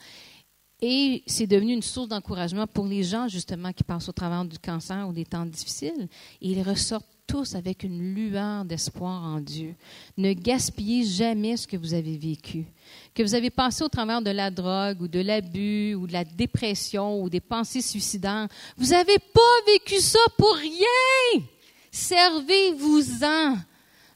[0.82, 4.60] Et c'est devenu une source d'encouragement pour les gens, justement, qui passent au travers du
[4.60, 6.08] cancer ou des temps difficiles.
[6.42, 9.76] Et ils ressortent tous avec une lueur d'espoir en Dieu.
[10.18, 12.66] Ne gaspillez jamais ce que vous avez vécu.
[13.14, 16.24] Que vous avez passé au travers de la drogue ou de l'abus ou de la
[16.24, 18.48] dépression ou des pensées suicidaires.
[18.78, 21.44] Vous n'avez pas vécu ça pour rien.
[21.92, 23.58] Servez-vous-en.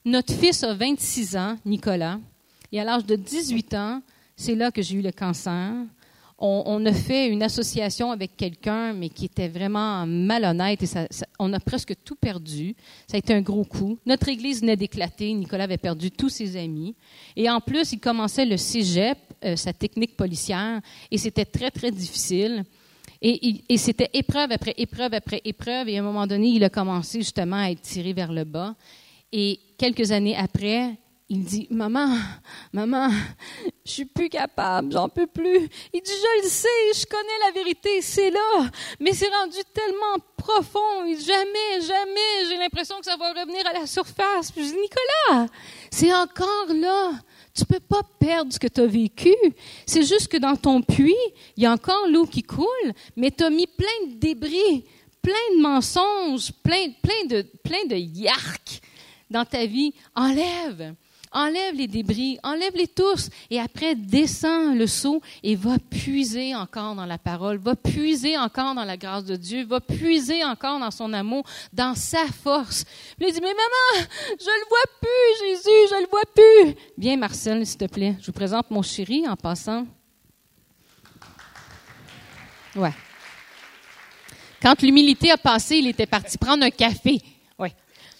[0.05, 2.19] Notre fils a 26 ans, Nicolas,
[2.71, 4.01] et à l'âge de 18 ans,
[4.35, 5.73] c'est là que j'ai eu le cancer
[6.39, 10.87] on, a fait une association avec quelqu'un, mais qui était vraiment malhonnête et
[11.39, 12.75] on a presque tout perdu.
[13.07, 13.97] Ça a été un gros coup.
[14.05, 15.33] Notre église venait d'éclater.
[15.33, 16.95] Nicolas avait perdu tous ses amis.
[17.35, 21.89] Et en plus, il commençait le cégep, euh, sa technique policière, et c'était très, très
[21.89, 22.63] difficile.
[23.19, 25.89] Et, et c'était épreuve après épreuve après épreuve.
[25.89, 28.75] Et à un moment donné, il a commencé justement à être tiré vers le bas.
[29.31, 30.97] Et quelques années après,
[31.29, 32.15] il dit Maman,
[32.71, 33.09] maman,
[33.85, 35.67] je suis plus capable, j'en peux plus.
[35.93, 38.69] Il dit Je le sais, je connais la vérité, c'est là,
[38.99, 41.03] mais c'est rendu tellement profond.
[41.05, 44.51] Dit, jamais, jamais, j'ai l'impression que ça va revenir à la surface.
[44.51, 45.47] Puis je dis Nicolas,
[45.91, 47.11] c'est encore là.
[47.53, 49.35] Tu peux pas perdre ce que tu as vécu.
[49.85, 51.15] C'est juste que dans ton puits,
[51.57, 54.85] il y a encore l'eau qui coule, mais tu as mis plein de débris,
[55.21, 58.79] plein de mensonges, plein, plein de, plein de yark
[59.29, 59.93] dans ta vie.
[60.15, 60.95] Enlève
[61.37, 67.05] enlève les débris, enlève-les tous, et après descends le seau et va puiser encore dans
[67.05, 71.13] la parole, va puiser encore dans la grâce de Dieu, va puiser encore dans son
[71.13, 72.85] amour, dans sa force.
[73.17, 76.75] Puis il dit, mais maman, je le vois plus, Jésus, je le vois plus.
[76.97, 78.15] Viens, Marcel, s'il te plaît.
[78.19, 79.85] Je vous présente mon chéri en passant.
[82.75, 82.93] Ouais.
[84.59, 87.21] Quand l'humilité a passé, il était parti prendre un café.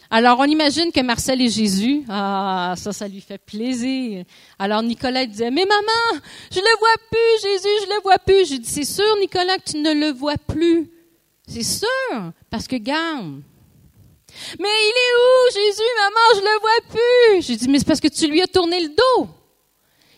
[0.10, 4.24] Alors, on imagine que Marcel et Jésus, ah, ça, ça lui fait plaisir.
[4.58, 8.50] Alors, Nicolas disait, mais maman, je le vois plus, Jésus, je le vois plus.
[8.50, 10.90] Je dis, c'est sûr, Nicolas, que tu ne le vois plus.
[11.48, 13.42] C'est sûr, parce que garde.
[14.60, 17.42] Mais il est où, Jésus, maman, je le vois plus?
[17.42, 19.28] J'ai dit, mais c'est parce que tu lui as tourné le dos.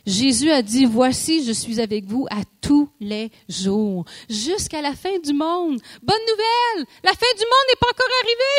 [0.06, 5.18] Jésus a dit, voici, je suis avec vous à tous les jours, jusqu'à la fin
[5.20, 5.80] du monde.
[6.02, 8.08] Bonne nouvelle, la fin du monde n'est pas encore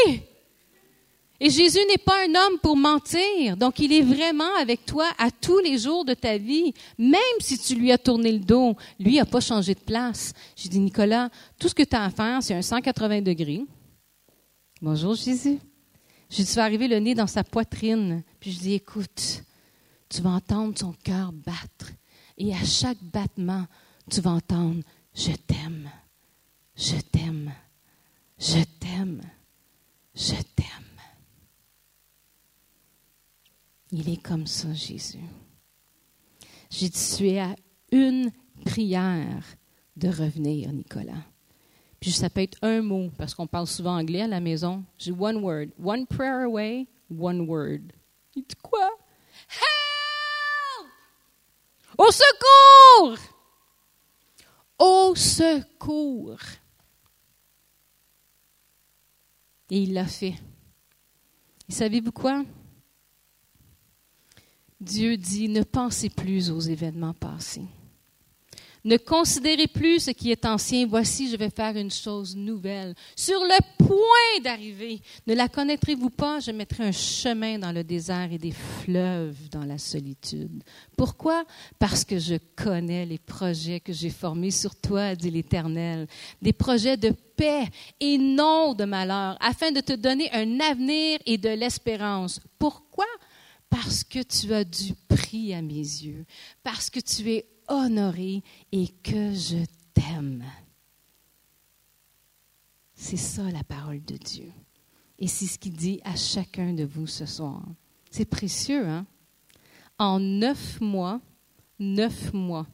[0.07, 0.30] arrivée.
[1.43, 3.57] Et Jésus n'est pas un homme pour mentir.
[3.57, 7.59] Donc, il est vraiment avec toi à tous les jours de ta vie, même si
[7.59, 8.77] tu lui as tourné le dos.
[8.99, 10.35] Lui n'a pas changé de place.
[10.55, 13.63] J'ai dit, Nicolas, tout ce que tu as à faire, c'est un 180 degrés.
[14.83, 15.59] Bonjour, Jésus.
[16.29, 18.23] Tu vas arriver le nez dans sa poitrine.
[18.39, 19.43] Puis je dis, écoute,
[20.11, 21.93] tu vas entendre son cœur battre.
[22.37, 23.67] Et à chaque battement,
[24.11, 24.83] tu vas entendre,
[25.15, 25.91] je t'aime,
[26.77, 27.53] je t'aime,
[28.39, 29.23] je t'aime,
[30.15, 30.90] je t'aime.
[33.93, 35.19] Il est comme ça, Jésus.
[36.71, 37.57] J'ai dit, tu à
[37.91, 38.31] une
[38.65, 39.43] prière
[39.97, 41.25] de revenir, Nicolas.
[41.99, 44.85] Puis ça peut être un mot, parce qu'on parle souvent anglais à la maison.
[44.97, 45.67] J'ai one word.
[45.83, 47.93] One prayer away, one word.
[48.37, 48.89] Il dit quoi?
[51.99, 53.19] Au secours!
[54.79, 56.41] Au secours!
[59.69, 60.35] Et il l'a fait.
[61.69, 62.45] Et savez-vous quoi?
[64.81, 67.67] Dieu dit, ne pensez plus aux événements passés.
[68.83, 70.87] Ne considérez plus ce qui est ancien.
[70.87, 72.95] Voici, je vais faire une chose nouvelle.
[73.15, 76.41] Sur le point d'arriver, ne la connaîtrez-vous pas?
[76.41, 80.63] Je mettrai un chemin dans le désert et des fleuves dans la solitude.
[80.97, 81.45] Pourquoi?
[81.79, 86.07] Parce que je connais les projets que j'ai formés sur toi, dit l'Éternel.
[86.41, 87.69] Des projets de paix
[88.01, 92.41] et non de malheur, afin de te donner un avenir et de l'espérance.
[92.59, 93.05] Pourquoi?
[93.71, 96.27] Parce que tu as du prix à mes yeux,
[96.63, 98.43] parce que tu es honoré
[98.73, 99.65] et que je
[99.95, 100.45] t'aime.
[102.95, 104.53] C'est ça la parole de Dieu.
[105.19, 107.63] Et c'est ce qu'il dit à chacun de vous ce soir.
[108.11, 109.07] C'est précieux, hein?
[109.99, 111.21] En neuf mois,
[111.79, 112.67] neuf mois,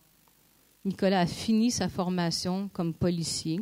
[0.84, 3.61] Nicolas a fini sa formation comme policier.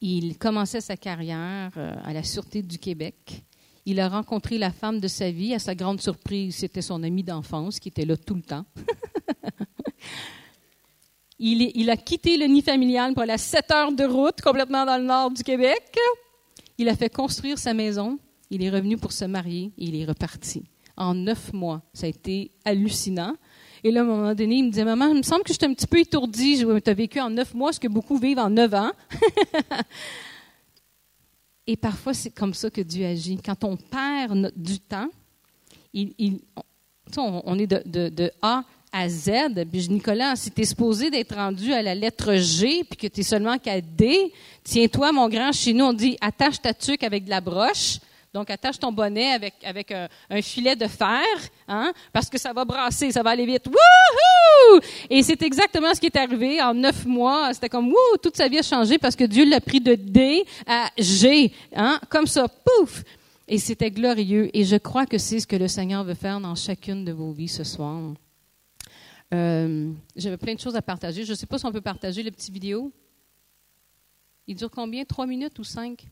[0.00, 3.44] Il commençait sa carrière euh, à la Sûreté du Québec.
[3.88, 5.54] Il a rencontré la femme de sa vie.
[5.54, 8.64] À sa grande surprise, c'était son ami d'enfance qui était là tout le temps.
[11.38, 14.98] il, a quitté le nid familial pour aller à 7 heures de route, complètement dans
[14.98, 15.96] le nord du Québec.
[16.78, 18.18] Il a fait construire sa maison.
[18.50, 20.64] Il est revenu pour se marier et il est reparti.
[20.96, 21.80] En neuf mois.
[21.94, 23.36] Ça a été hallucinant.
[23.84, 25.58] Et là, à un moment donné, il me disait, maman, il me semble que je
[25.58, 26.64] suis un petit peu étourdi.
[26.82, 28.90] Tu as vécu en neuf mois ce que beaucoup vivent en neuf ans.
[31.66, 33.38] Et parfois, c'est comme ça que Dieu agit.
[33.44, 35.08] Quand on perd du temps,
[37.16, 39.30] on, est de, A à Z.
[39.88, 43.24] Nicolas, si tu es supposé d'être rendu à la lettre G, puis que tu es
[43.24, 47.30] seulement qu'à D, tiens-toi, mon grand, chez nous, on dit attache ta tuque avec de
[47.30, 47.98] la broche.
[48.32, 50.08] Donc, attache ton bonnet avec, avec un,
[50.42, 51.24] filet de fer,
[51.68, 53.66] hein, parce que ça va brasser, ça va aller vite.
[53.66, 54.80] Wouhou!
[55.08, 57.54] Et c'est exactement ce qui est arrivé en neuf mois.
[57.54, 60.44] C'était comme, wouh, toute sa vie a changé parce que Dieu l'a pris de D
[60.66, 63.02] à G, hein, comme ça, pouf!
[63.48, 64.50] Et c'était glorieux.
[64.52, 67.32] Et je crois que c'est ce que le Seigneur veut faire dans chacune de vos
[67.32, 68.00] vies ce soir.
[69.32, 71.24] Euh, J'avais plein de choses à partager.
[71.24, 72.92] Je ne sais pas si on peut partager les petites vidéos.
[74.46, 75.04] Il dure combien?
[75.04, 76.06] Trois minutes ou cinq?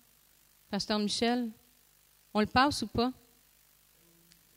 [0.70, 1.50] Pasteur Michel?
[2.34, 3.12] On le passe ou pas?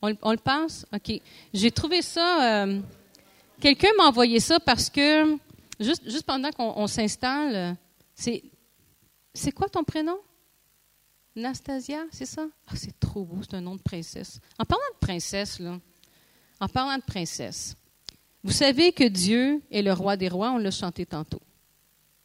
[0.02, 0.86] On, le passe?
[0.92, 1.20] OK.
[1.54, 2.64] J'ai trouvé ça.
[2.64, 2.80] Euh,
[3.60, 5.36] quelqu'un m'a envoyé ça parce que,
[5.80, 7.76] juste, pendant qu'on s'installe,
[8.14, 8.42] c'est.
[9.34, 10.18] C'est quoi ton prénom?
[11.36, 12.46] Nastasia, c'est ça?
[12.66, 14.40] Ah, c'est trop beau, c'est un nom de princesse.
[14.58, 15.78] En parlant de princesse, là,
[16.58, 17.76] en parlant de princesse,
[18.42, 21.40] vous savez que Dieu est le roi des rois, on l'a chanté tantôt.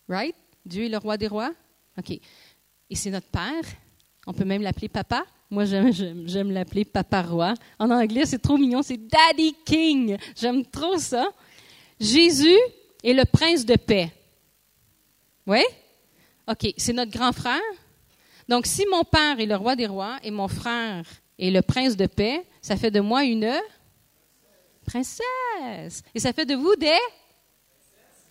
[0.07, 0.35] Right?
[0.65, 1.53] Dieu est le roi des rois?
[1.97, 2.11] OK.
[2.11, 3.63] Et c'est notre Père.
[4.25, 5.25] On peut même l'appeler Papa.
[5.53, 7.53] Moi, j'aime l'appeler Papa Roi.
[7.77, 10.17] En anglais, c'est trop mignon, c'est Daddy King.
[10.35, 11.29] J'aime trop ça.
[11.99, 12.57] Jésus
[13.03, 14.11] est le prince de paix.
[15.45, 15.59] Oui?
[16.49, 17.61] OK, c'est notre grand frère.
[18.49, 21.05] Donc, si mon père est le roi des rois et mon frère
[21.37, 23.53] est le prince de paix, ça fait de moi une
[24.87, 26.01] princesse.
[26.15, 26.97] Et ça fait de vous des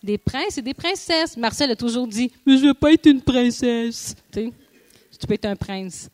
[0.03, 1.37] des princes et des princesses.
[1.37, 4.13] Marcel a toujours dit, mais je ne veux pas être une princesse.
[4.29, 4.51] Tu,
[5.17, 6.09] tu peux être un prince.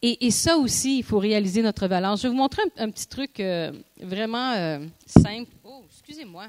[0.00, 2.16] Et, ça aussi, il faut réaliser notre valeur.
[2.16, 5.50] Je vais vous montrer un, petit truc euh, vraiment euh, simple.
[5.64, 6.48] Oh, excusez-moi.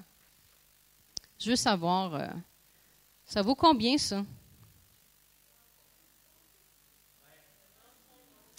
[1.39, 2.27] Je veux savoir, euh,
[3.25, 4.23] ça vaut combien ça?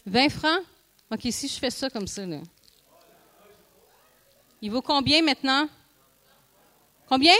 [0.07, 0.62] 20 francs?
[1.12, 2.41] OK, si je fais ça comme ça, là.
[4.61, 5.68] Il vaut combien maintenant?
[7.09, 7.34] Combien?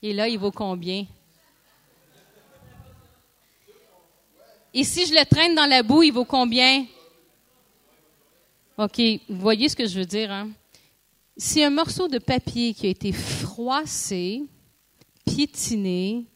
[0.00, 1.04] Et là, il vaut combien?
[4.78, 6.86] Et si je le traîne dans la boue, il vaut combien?
[8.76, 10.50] OK, vous voyez ce que je veux dire, hein?
[11.36, 14.44] Si un morceau de papier qui a été froissé,
[15.24, 16.26] piétiné,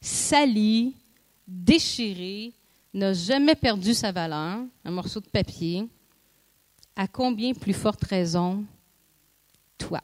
[0.00, 0.96] sali,
[1.46, 2.54] déchiré,
[2.94, 5.86] n'a jamais perdu sa valeur, un morceau de papier,
[6.96, 8.64] à combien plus forte raison
[9.76, 10.00] toi?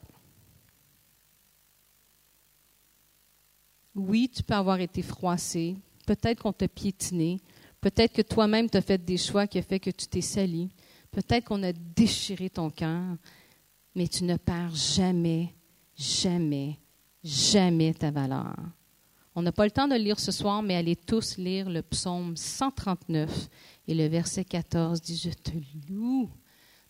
[3.95, 5.75] Oui, tu peux avoir été froissé,
[6.05, 7.39] peut-être qu'on t'a piétiné,
[7.81, 10.69] Peut-être que toi-même, tu as fait des choix qui ont fait que tu t'es sali.
[11.11, 13.15] Peut-être qu'on a déchiré ton cœur,
[13.95, 15.53] mais tu ne perds jamais,
[15.97, 16.77] jamais,
[17.23, 18.55] jamais ta valeur.
[19.35, 22.35] On n'a pas le temps de lire ce soir, mais allez tous lire le psaume
[22.35, 23.49] 139
[23.87, 25.51] et le verset 14 dit, Je te
[25.89, 26.29] loue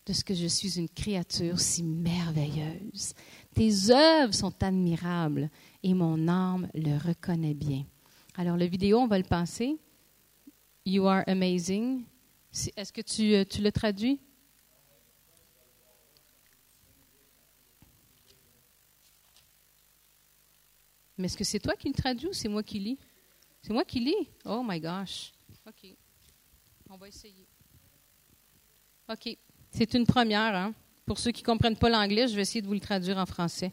[0.05, 3.13] de ce que je suis une créature si merveilleuse.
[3.53, 5.49] Tes œuvres sont admirables
[5.83, 7.85] et mon âme le reconnaît bien.
[8.35, 9.77] Alors, la vidéo, on va le passer.
[10.89, 12.03] You are amazing.
[12.75, 14.19] Est-ce que tu, euh, tu le traduis?
[21.15, 22.97] Mais est-ce que c'est toi qui le traduis ou c'est moi qui lis?
[23.61, 24.29] C'est moi qui lis?
[24.45, 25.31] Oh my gosh.
[25.67, 25.95] OK.
[26.89, 27.45] On va essayer.
[29.09, 29.37] OK.
[29.69, 30.55] C'est une première.
[30.55, 30.73] Hein?
[31.05, 33.27] Pour ceux qui ne comprennent pas l'anglais, je vais essayer de vous le traduire en
[33.27, 33.71] français.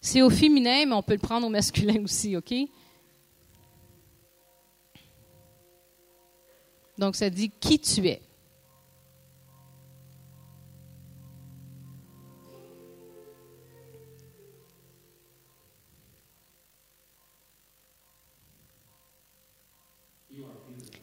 [0.00, 2.54] C'est au féminin, mais on peut le prendre au masculin aussi, OK?
[6.96, 8.22] Donc, ça dit qui tu es.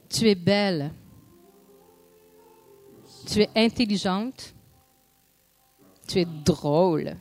[0.10, 0.92] Tu es belle.
[3.28, 4.56] Tu es intelligente.
[6.08, 7.18] Tu es drôle.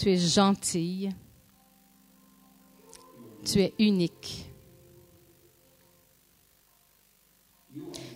[0.00, 1.10] Tu es gentille.
[3.44, 4.46] Tu es unique.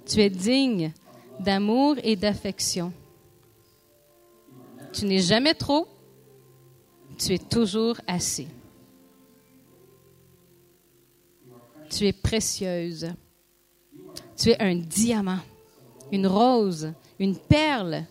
[0.07, 0.95] Tu es digne
[1.39, 2.91] d'amour et d'affection.
[4.95, 5.87] Tu n'es jamais trop.
[7.19, 8.49] Tu es toujours assez.
[11.91, 13.13] Tu es précieuse.
[14.39, 15.41] Tu es un diamant,
[16.11, 18.07] une rose, une perle,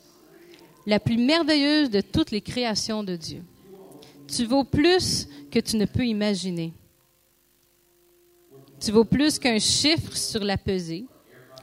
[0.85, 3.43] la plus merveilleuse de toutes les créations de Dieu.
[4.35, 6.73] Tu vaux plus que tu ne peux imaginer.
[8.79, 11.05] Tu vaux plus qu'un chiffre sur la pesée,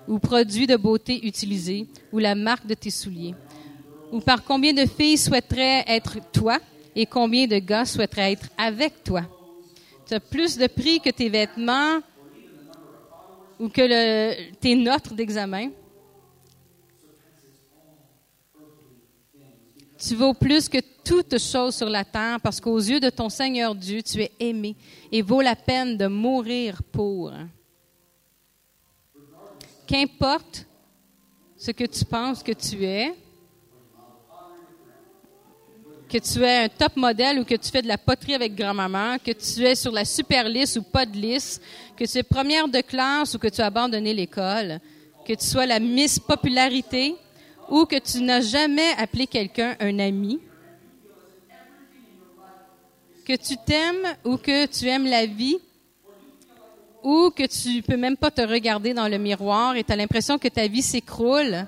[0.07, 3.35] ou produit de beauté utilisé, ou la marque de tes souliers,
[4.12, 6.59] ou par combien de filles souhaiteraient être toi
[6.95, 9.23] et combien de gars souhaiteraient être avec toi.
[10.07, 12.01] Tu as plus de prix que tes vêtements
[13.59, 15.71] ou que tes notes d'examen.
[19.99, 23.75] Tu vaux plus que toute chose sur la terre parce qu'aux yeux de ton Seigneur
[23.75, 24.77] Dieu, tu es aimé
[25.11, 27.33] et vaut la peine de mourir pour.
[29.87, 30.67] Qu'importe
[31.57, 33.13] ce que tu penses que tu es,
[36.09, 39.19] que tu es un top modèle ou que tu fais de la poterie avec grand-maman,
[39.19, 41.63] que tu es sur la super liste ou pas de liste,
[41.97, 44.81] que tu es première de classe ou que tu as abandonné l'école,
[45.27, 47.15] que tu sois la Miss Popularité
[47.69, 50.41] ou que tu n'as jamais appelé quelqu'un un ami,
[53.31, 55.59] que tu t'aimes ou que tu aimes la vie,
[57.05, 60.37] ou que tu peux même pas te regarder dans le miroir et tu as l'impression
[60.37, 61.64] que ta vie s'écroule,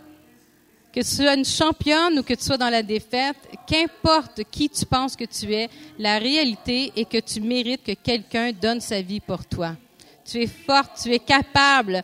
[0.93, 4.85] que tu sois une championne ou que tu sois dans la défaite, qu'importe qui tu
[4.85, 9.21] penses que tu es, la réalité est que tu mérites que quelqu'un donne sa vie
[9.21, 9.77] pour toi.
[10.25, 12.03] Tu es forte, tu es capable.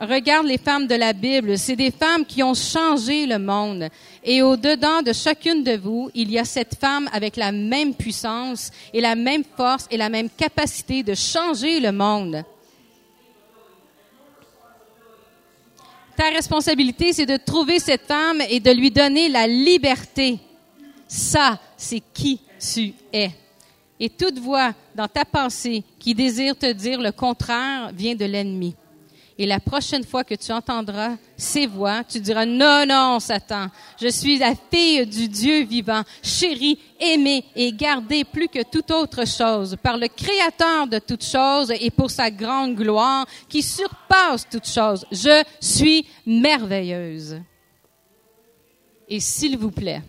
[0.00, 3.88] Regarde les femmes de la Bible, c'est des femmes qui ont changé le monde.
[4.24, 8.72] Et au-dedans de chacune de vous, il y a cette femme avec la même puissance
[8.92, 12.44] et la même force et la même capacité de changer le monde.
[16.16, 20.38] Ta responsabilité, c'est de trouver cette femme et de lui donner la liberté.
[21.06, 23.30] Ça, c'est qui tu es.
[24.00, 28.74] Et toute voix dans ta pensée qui désire te dire le contraire vient de l'ennemi.
[29.36, 33.66] Et la prochaine fois que tu entendras ces voix, tu diras, non, non, Satan,
[34.00, 39.26] je suis la fille du Dieu vivant, chérie, aimée et gardée plus que toute autre
[39.26, 44.68] chose par le Créateur de toutes choses et pour sa grande gloire qui surpasse toutes
[44.68, 45.04] choses.
[45.10, 47.40] Je suis merveilleuse.
[49.08, 50.02] Et s'il vous plaît,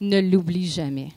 [0.00, 1.10] ne l'oublie jamais.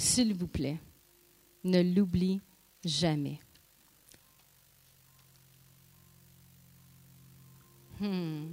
[0.00, 0.78] S'il vous plaît,
[1.62, 2.40] ne l'oublie
[2.82, 3.38] jamais.
[8.00, 8.46] Hmm.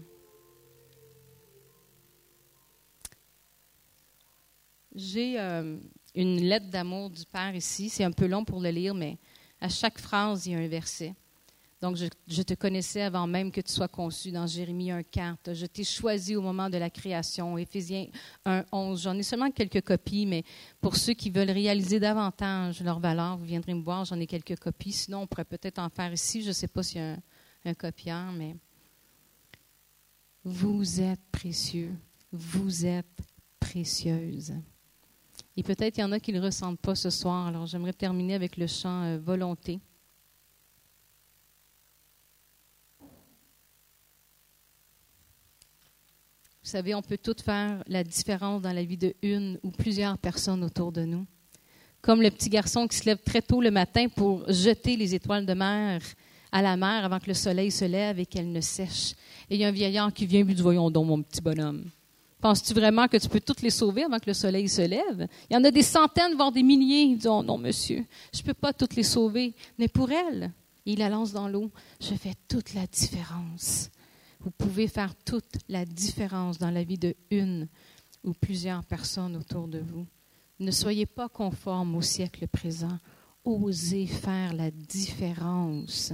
[4.94, 5.80] J'ai euh,
[6.14, 7.88] une lettre d'amour du Père ici.
[7.88, 9.18] C'est un peu long pour le lire, mais
[9.62, 11.16] à chaque phrase, il y a un verset.
[11.88, 11.96] Donc,
[12.28, 15.54] je, te connaissais avant même que tu sois conçu dans Jérémie 1.4.
[15.54, 17.58] Je t'ai choisi au moment de la création.
[17.58, 18.08] Éphésiens
[18.46, 19.02] 1.11.
[19.02, 20.44] J'en ai seulement quelques copies, mais
[20.82, 24.04] pour ceux qui veulent réaliser davantage leur valeur, vous viendrez me voir.
[24.04, 24.92] J'en ai quelques copies.
[24.92, 26.42] Sinon, on pourrait peut-être en faire ici.
[26.42, 27.16] Je ne sais pas s'il y a
[27.64, 28.58] un, copieur, mais
[30.44, 31.96] vous êtes précieux.
[32.34, 33.22] Vous êtes
[33.62, 34.54] précieuse.
[35.56, 37.48] Et peut-être il y en a qui ne le ressentent pas ce soir.
[37.48, 39.80] Alors, j'aimerais terminer avec le chant euh, Volonté.
[46.68, 50.18] Vous savez, on peut tout faire la différence dans la vie de une ou plusieurs
[50.18, 51.26] personnes autour de nous.
[52.02, 55.46] Comme le petit garçon qui se lève très tôt le matin pour jeter les étoiles
[55.46, 56.02] de mer
[56.52, 59.14] à la mer avant que le soleil se lève et qu'elle ne sèche.
[59.50, 61.86] Et il y a un vieillard qui vient lui dit Voyons donc, mon petit bonhomme.
[62.42, 65.26] Penses-tu vraiment que tu peux toutes les sauver avant que le soleil se lève?
[65.50, 67.04] Il y en a des centaines, voire des milliers.
[67.04, 68.04] Il dit oh, Non, monsieur,
[68.34, 69.54] je ne peux pas toutes les sauver.
[69.80, 70.52] Mais pour elle,
[70.86, 71.72] il la lance dans l'eau.
[72.02, 73.90] Je fais toute la différence.
[74.40, 77.68] Vous pouvez faire toute la différence dans la vie de une
[78.24, 80.06] ou plusieurs personnes autour de vous.
[80.60, 83.00] Ne soyez pas conformes au siècle présent.
[83.44, 86.14] Osez faire la différence.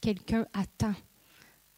[0.00, 0.94] Quelqu'un attend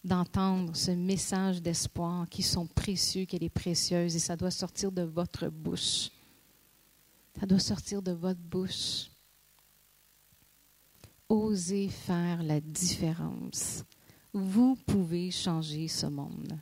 [0.02, 5.02] d'entendre ce message d'espoir qui sont précieux, qu'elle est précieuse, et ça doit sortir de
[5.02, 6.10] votre bouche.
[7.38, 9.10] Ça doit sortir de votre bouche.
[11.28, 13.84] Osez faire la différence.
[14.32, 16.58] Vous pouvez changer ce monde.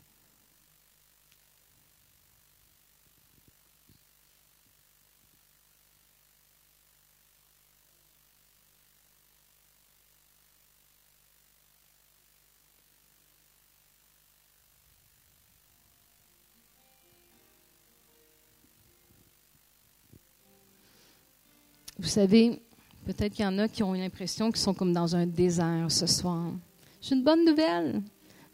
[21.98, 22.62] Vous savez,
[23.04, 26.06] peut-être qu'il y en a qui ont l'impression qu'ils sont comme dans un désert ce
[26.06, 26.52] soir.
[27.00, 28.02] J'ai une bonne nouvelle.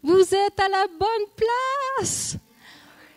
[0.03, 2.37] Vous êtes à la bonne place.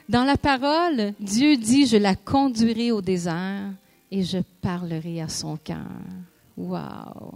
[0.08, 3.70] Dans la parole, Dieu dit, je la conduirai au désert
[4.10, 5.86] et je parlerai à son cœur.
[6.56, 7.32] Wow!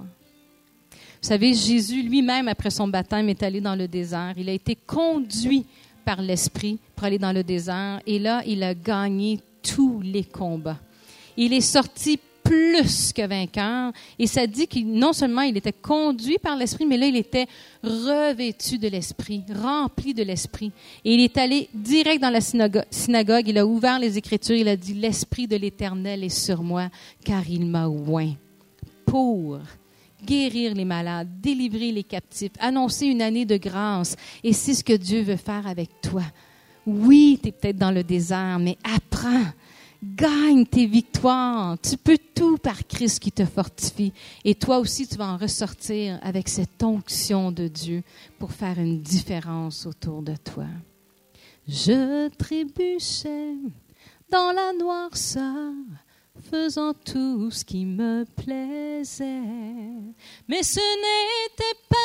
[1.23, 4.33] Vous savez, Jésus lui-même, après son baptême, est allé dans le désert.
[4.37, 5.67] Il a été conduit
[6.05, 8.01] par l'Esprit pour aller dans le désert.
[8.07, 10.81] Et là, il a gagné tous les combats.
[11.37, 13.93] Il est sorti plus que vainqueur.
[14.19, 17.47] Et ça dit qu'il non seulement il était conduit par l'Esprit, mais là, il était
[17.83, 20.73] revêtu de l'Esprit, rempli de l'Esprit.
[21.05, 24.77] Et il est allé direct dans la synagogue, il a ouvert les Écritures, il a
[24.77, 26.89] dit, l'Esprit de l'Éternel est sur moi,
[27.25, 28.35] car il m'a oint
[29.07, 29.59] pour
[30.25, 34.17] guérir les malades, délivrer les captifs, annoncer une année de grâce.
[34.45, 36.23] Et c'est ce que Dieu veut faire avec toi.
[36.87, 39.45] Oui, tu es peut-être dans le désert, mais apprends
[40.03, 41.77] Gagne tes victoires.
[41.81, 44.13] Tu peux tout par Christ qui te fortifie.
[44.45, 48.03] Et toi aussi, tu vas en ressortir avec cette onction de Dieu
[48.39, 50.67] pour faire une différence autour de toi.
[51.69, 53.55] Je trébuchais
[54.29, 55.73] dans la noirceur,
[56.51, 59.41] faisant tout ce qui me plaisait.
[60.49, 61.97] Mais ce n'était pas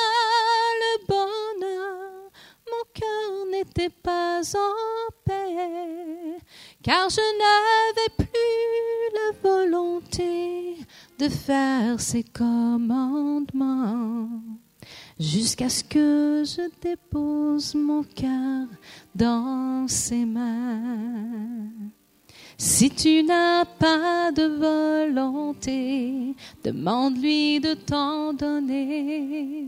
[0.81, 2.16] le bonheur
[2.71, 6.37] mon cœur n'était pas en paix,
[6.83, 8.27] car je n'avais plus
[9.13, 10.77] la volonté
[11.19, 13.47] de faire ses commandements,
[15.19, 18.67] jusqu'à ce que je dépose mon cœur
[19.15, 21.69] dans ses mains.
[22.57, 29.67] Si tu n'as pas de volonté, demande-lui de t'en donner.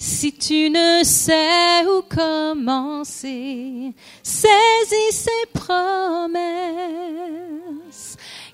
[0.00, 3.92] Si tu ne sais où commencer,
[4.22, 6.38] saisis ses promesses,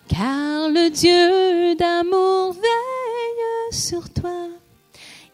[0.08, 4.48] car le Dieu d'amour veille sur toi.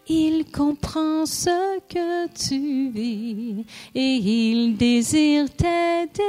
[0.08, 6.24] Il comprend ce que tu vis et il désire t'aider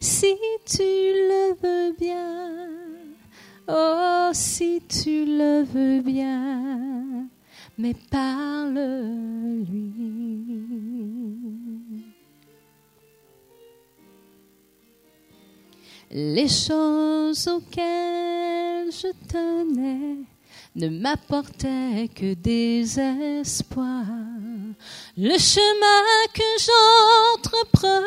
[0.00, 2.70] si tu le veux bien.
[3.68, 7.28] Oh, si tu le veux bien
[7.80, 9.70] mais parle-lui.
[16.10, 20.18] Les choses auxquelles je tenais
[20.76, 22.98] ne m'apportaient que des
[23.40, 24.04] espoirs.
[25.16, 26.02] Le chemin
[26.32, 26.42] que
[27.36, 28.00] j'entreprenais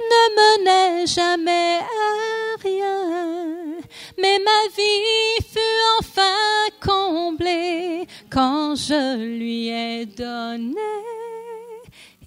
[0.00, 3.80] ne menait jamais à rien,
[4.20, 5.58] mais ma vie fut
[6.00, 11.27] enfin comblée quand je lui ai donné.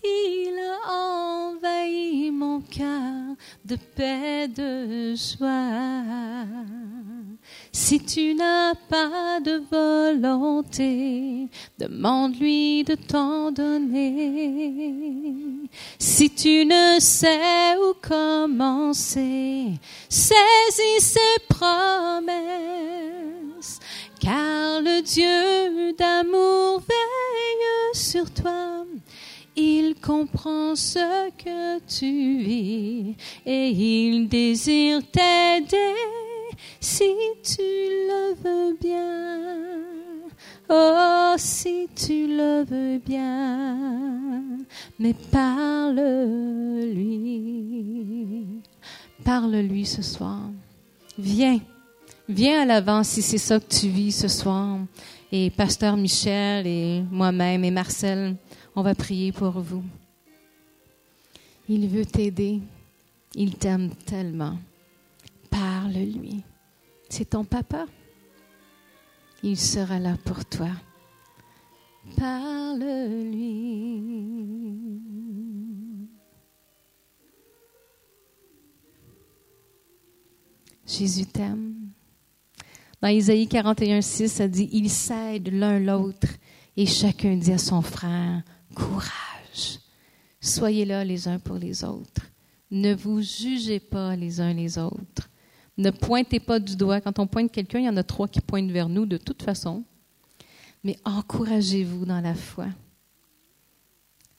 [0.04, 6.04] Il a envahi mon cœur de paix, de joie.
[7.72, 11.47] Si tu n'as pas de volonté,
[11.78, 14.89] demande-lui de t'en donner.
[15.99, 19.80] Si tu ne sais où commencer,
[20.10, 22.32] saisis ses promesses,
[24.20, 28.86] car le Dieu d'amour veille sur toi.
[29.56, 35.95] Il comprend ce que tu vis et il désire t'aider
[36.80, 37.12] si
[37.43, 39.62] tu le veux bien.
[40.70, 44.58] Oh, si tu le veux bien,
[44.97, 45.82] mais parle-lui.
[49.26, 50.39] Parle-lui ce soir.
[51.20, 51.60] Viens.
[52.30, 54.78] Viens à l'avant si c'est ça que tu vis ce soir.
[55.34, 58.38] Et Pasteur Michel et moi-même et Marcel,
[58.76, 59.84] on va prier pour vous.
[61.67, 62.61] Il veut t'aider.
[63.36, 64.57] Il t'aime tellement.
[65.49, 66.43] Parle-lui.
[67.09, 67.86] C'est ton papa.
[69.43, 70.69] Il sera là pour toi.
[72.17, 73.51] Parle-lui.
[80.86, 81.91] Jésus t'aime.
[83.01, 86.28] Dans Isaïe 41, 6, ça dit, ils s'aident l'un l'autre
[86.78, 88.43] et chacun dit à son frère,
[88.74, 89.80] courage,
[90.39, 92.22] soyez là les uns pour les autres.
[92.72, 95.30] Ne vous jugez pas les uns les autres.
[95.78, 97.01] Ne pointez pas du doigt.
[97.01, 99.43] Quand on pointe quelqu'un, il y en a trois qui pointent vers nous de toute
[99.43, 99.84] façon.
[100.84, 102.67] Mais encouragez-vous dans la foi.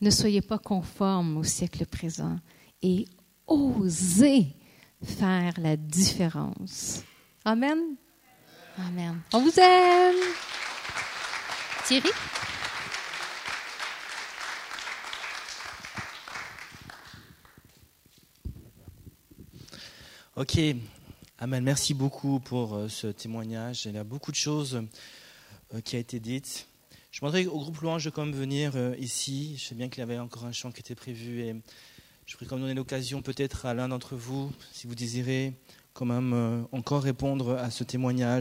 [0.01, 2.37] Ne soyez pas conformes au siècle présent
[2.83, 3.07] et
[3.47, 4.57] osez
[5.03, 7.03] faire la différence.
[7.45, 7.79] Amen.
[8.79, 9.21] Amen.
[9.33, 10.17] On vous aime.
[11.87, 12.11] Thierry?
[20.35, 20.59] OK.
[21.41, 21.63] Amen.
[21.63, 23.85] Merci beaucoup pour euh, ce témoignage.
[23.85, 24.83] Il y a beaucoup de choses
[25.75, 26.69] euh, qui ont été dites.
[27.11, 29.59] Je demanderais au groupe louange de comme venir euh, ici.
[29.59, 31.55] Je sais bien qu'il y avait encore un chant qui était prévu et
[32.25, 35.53] je voudrais comme donner l'occasion peut-être à l'un d'entre vous, si vous désirez
[35.93, 38.31] quand même encore répondre à ce témoignage.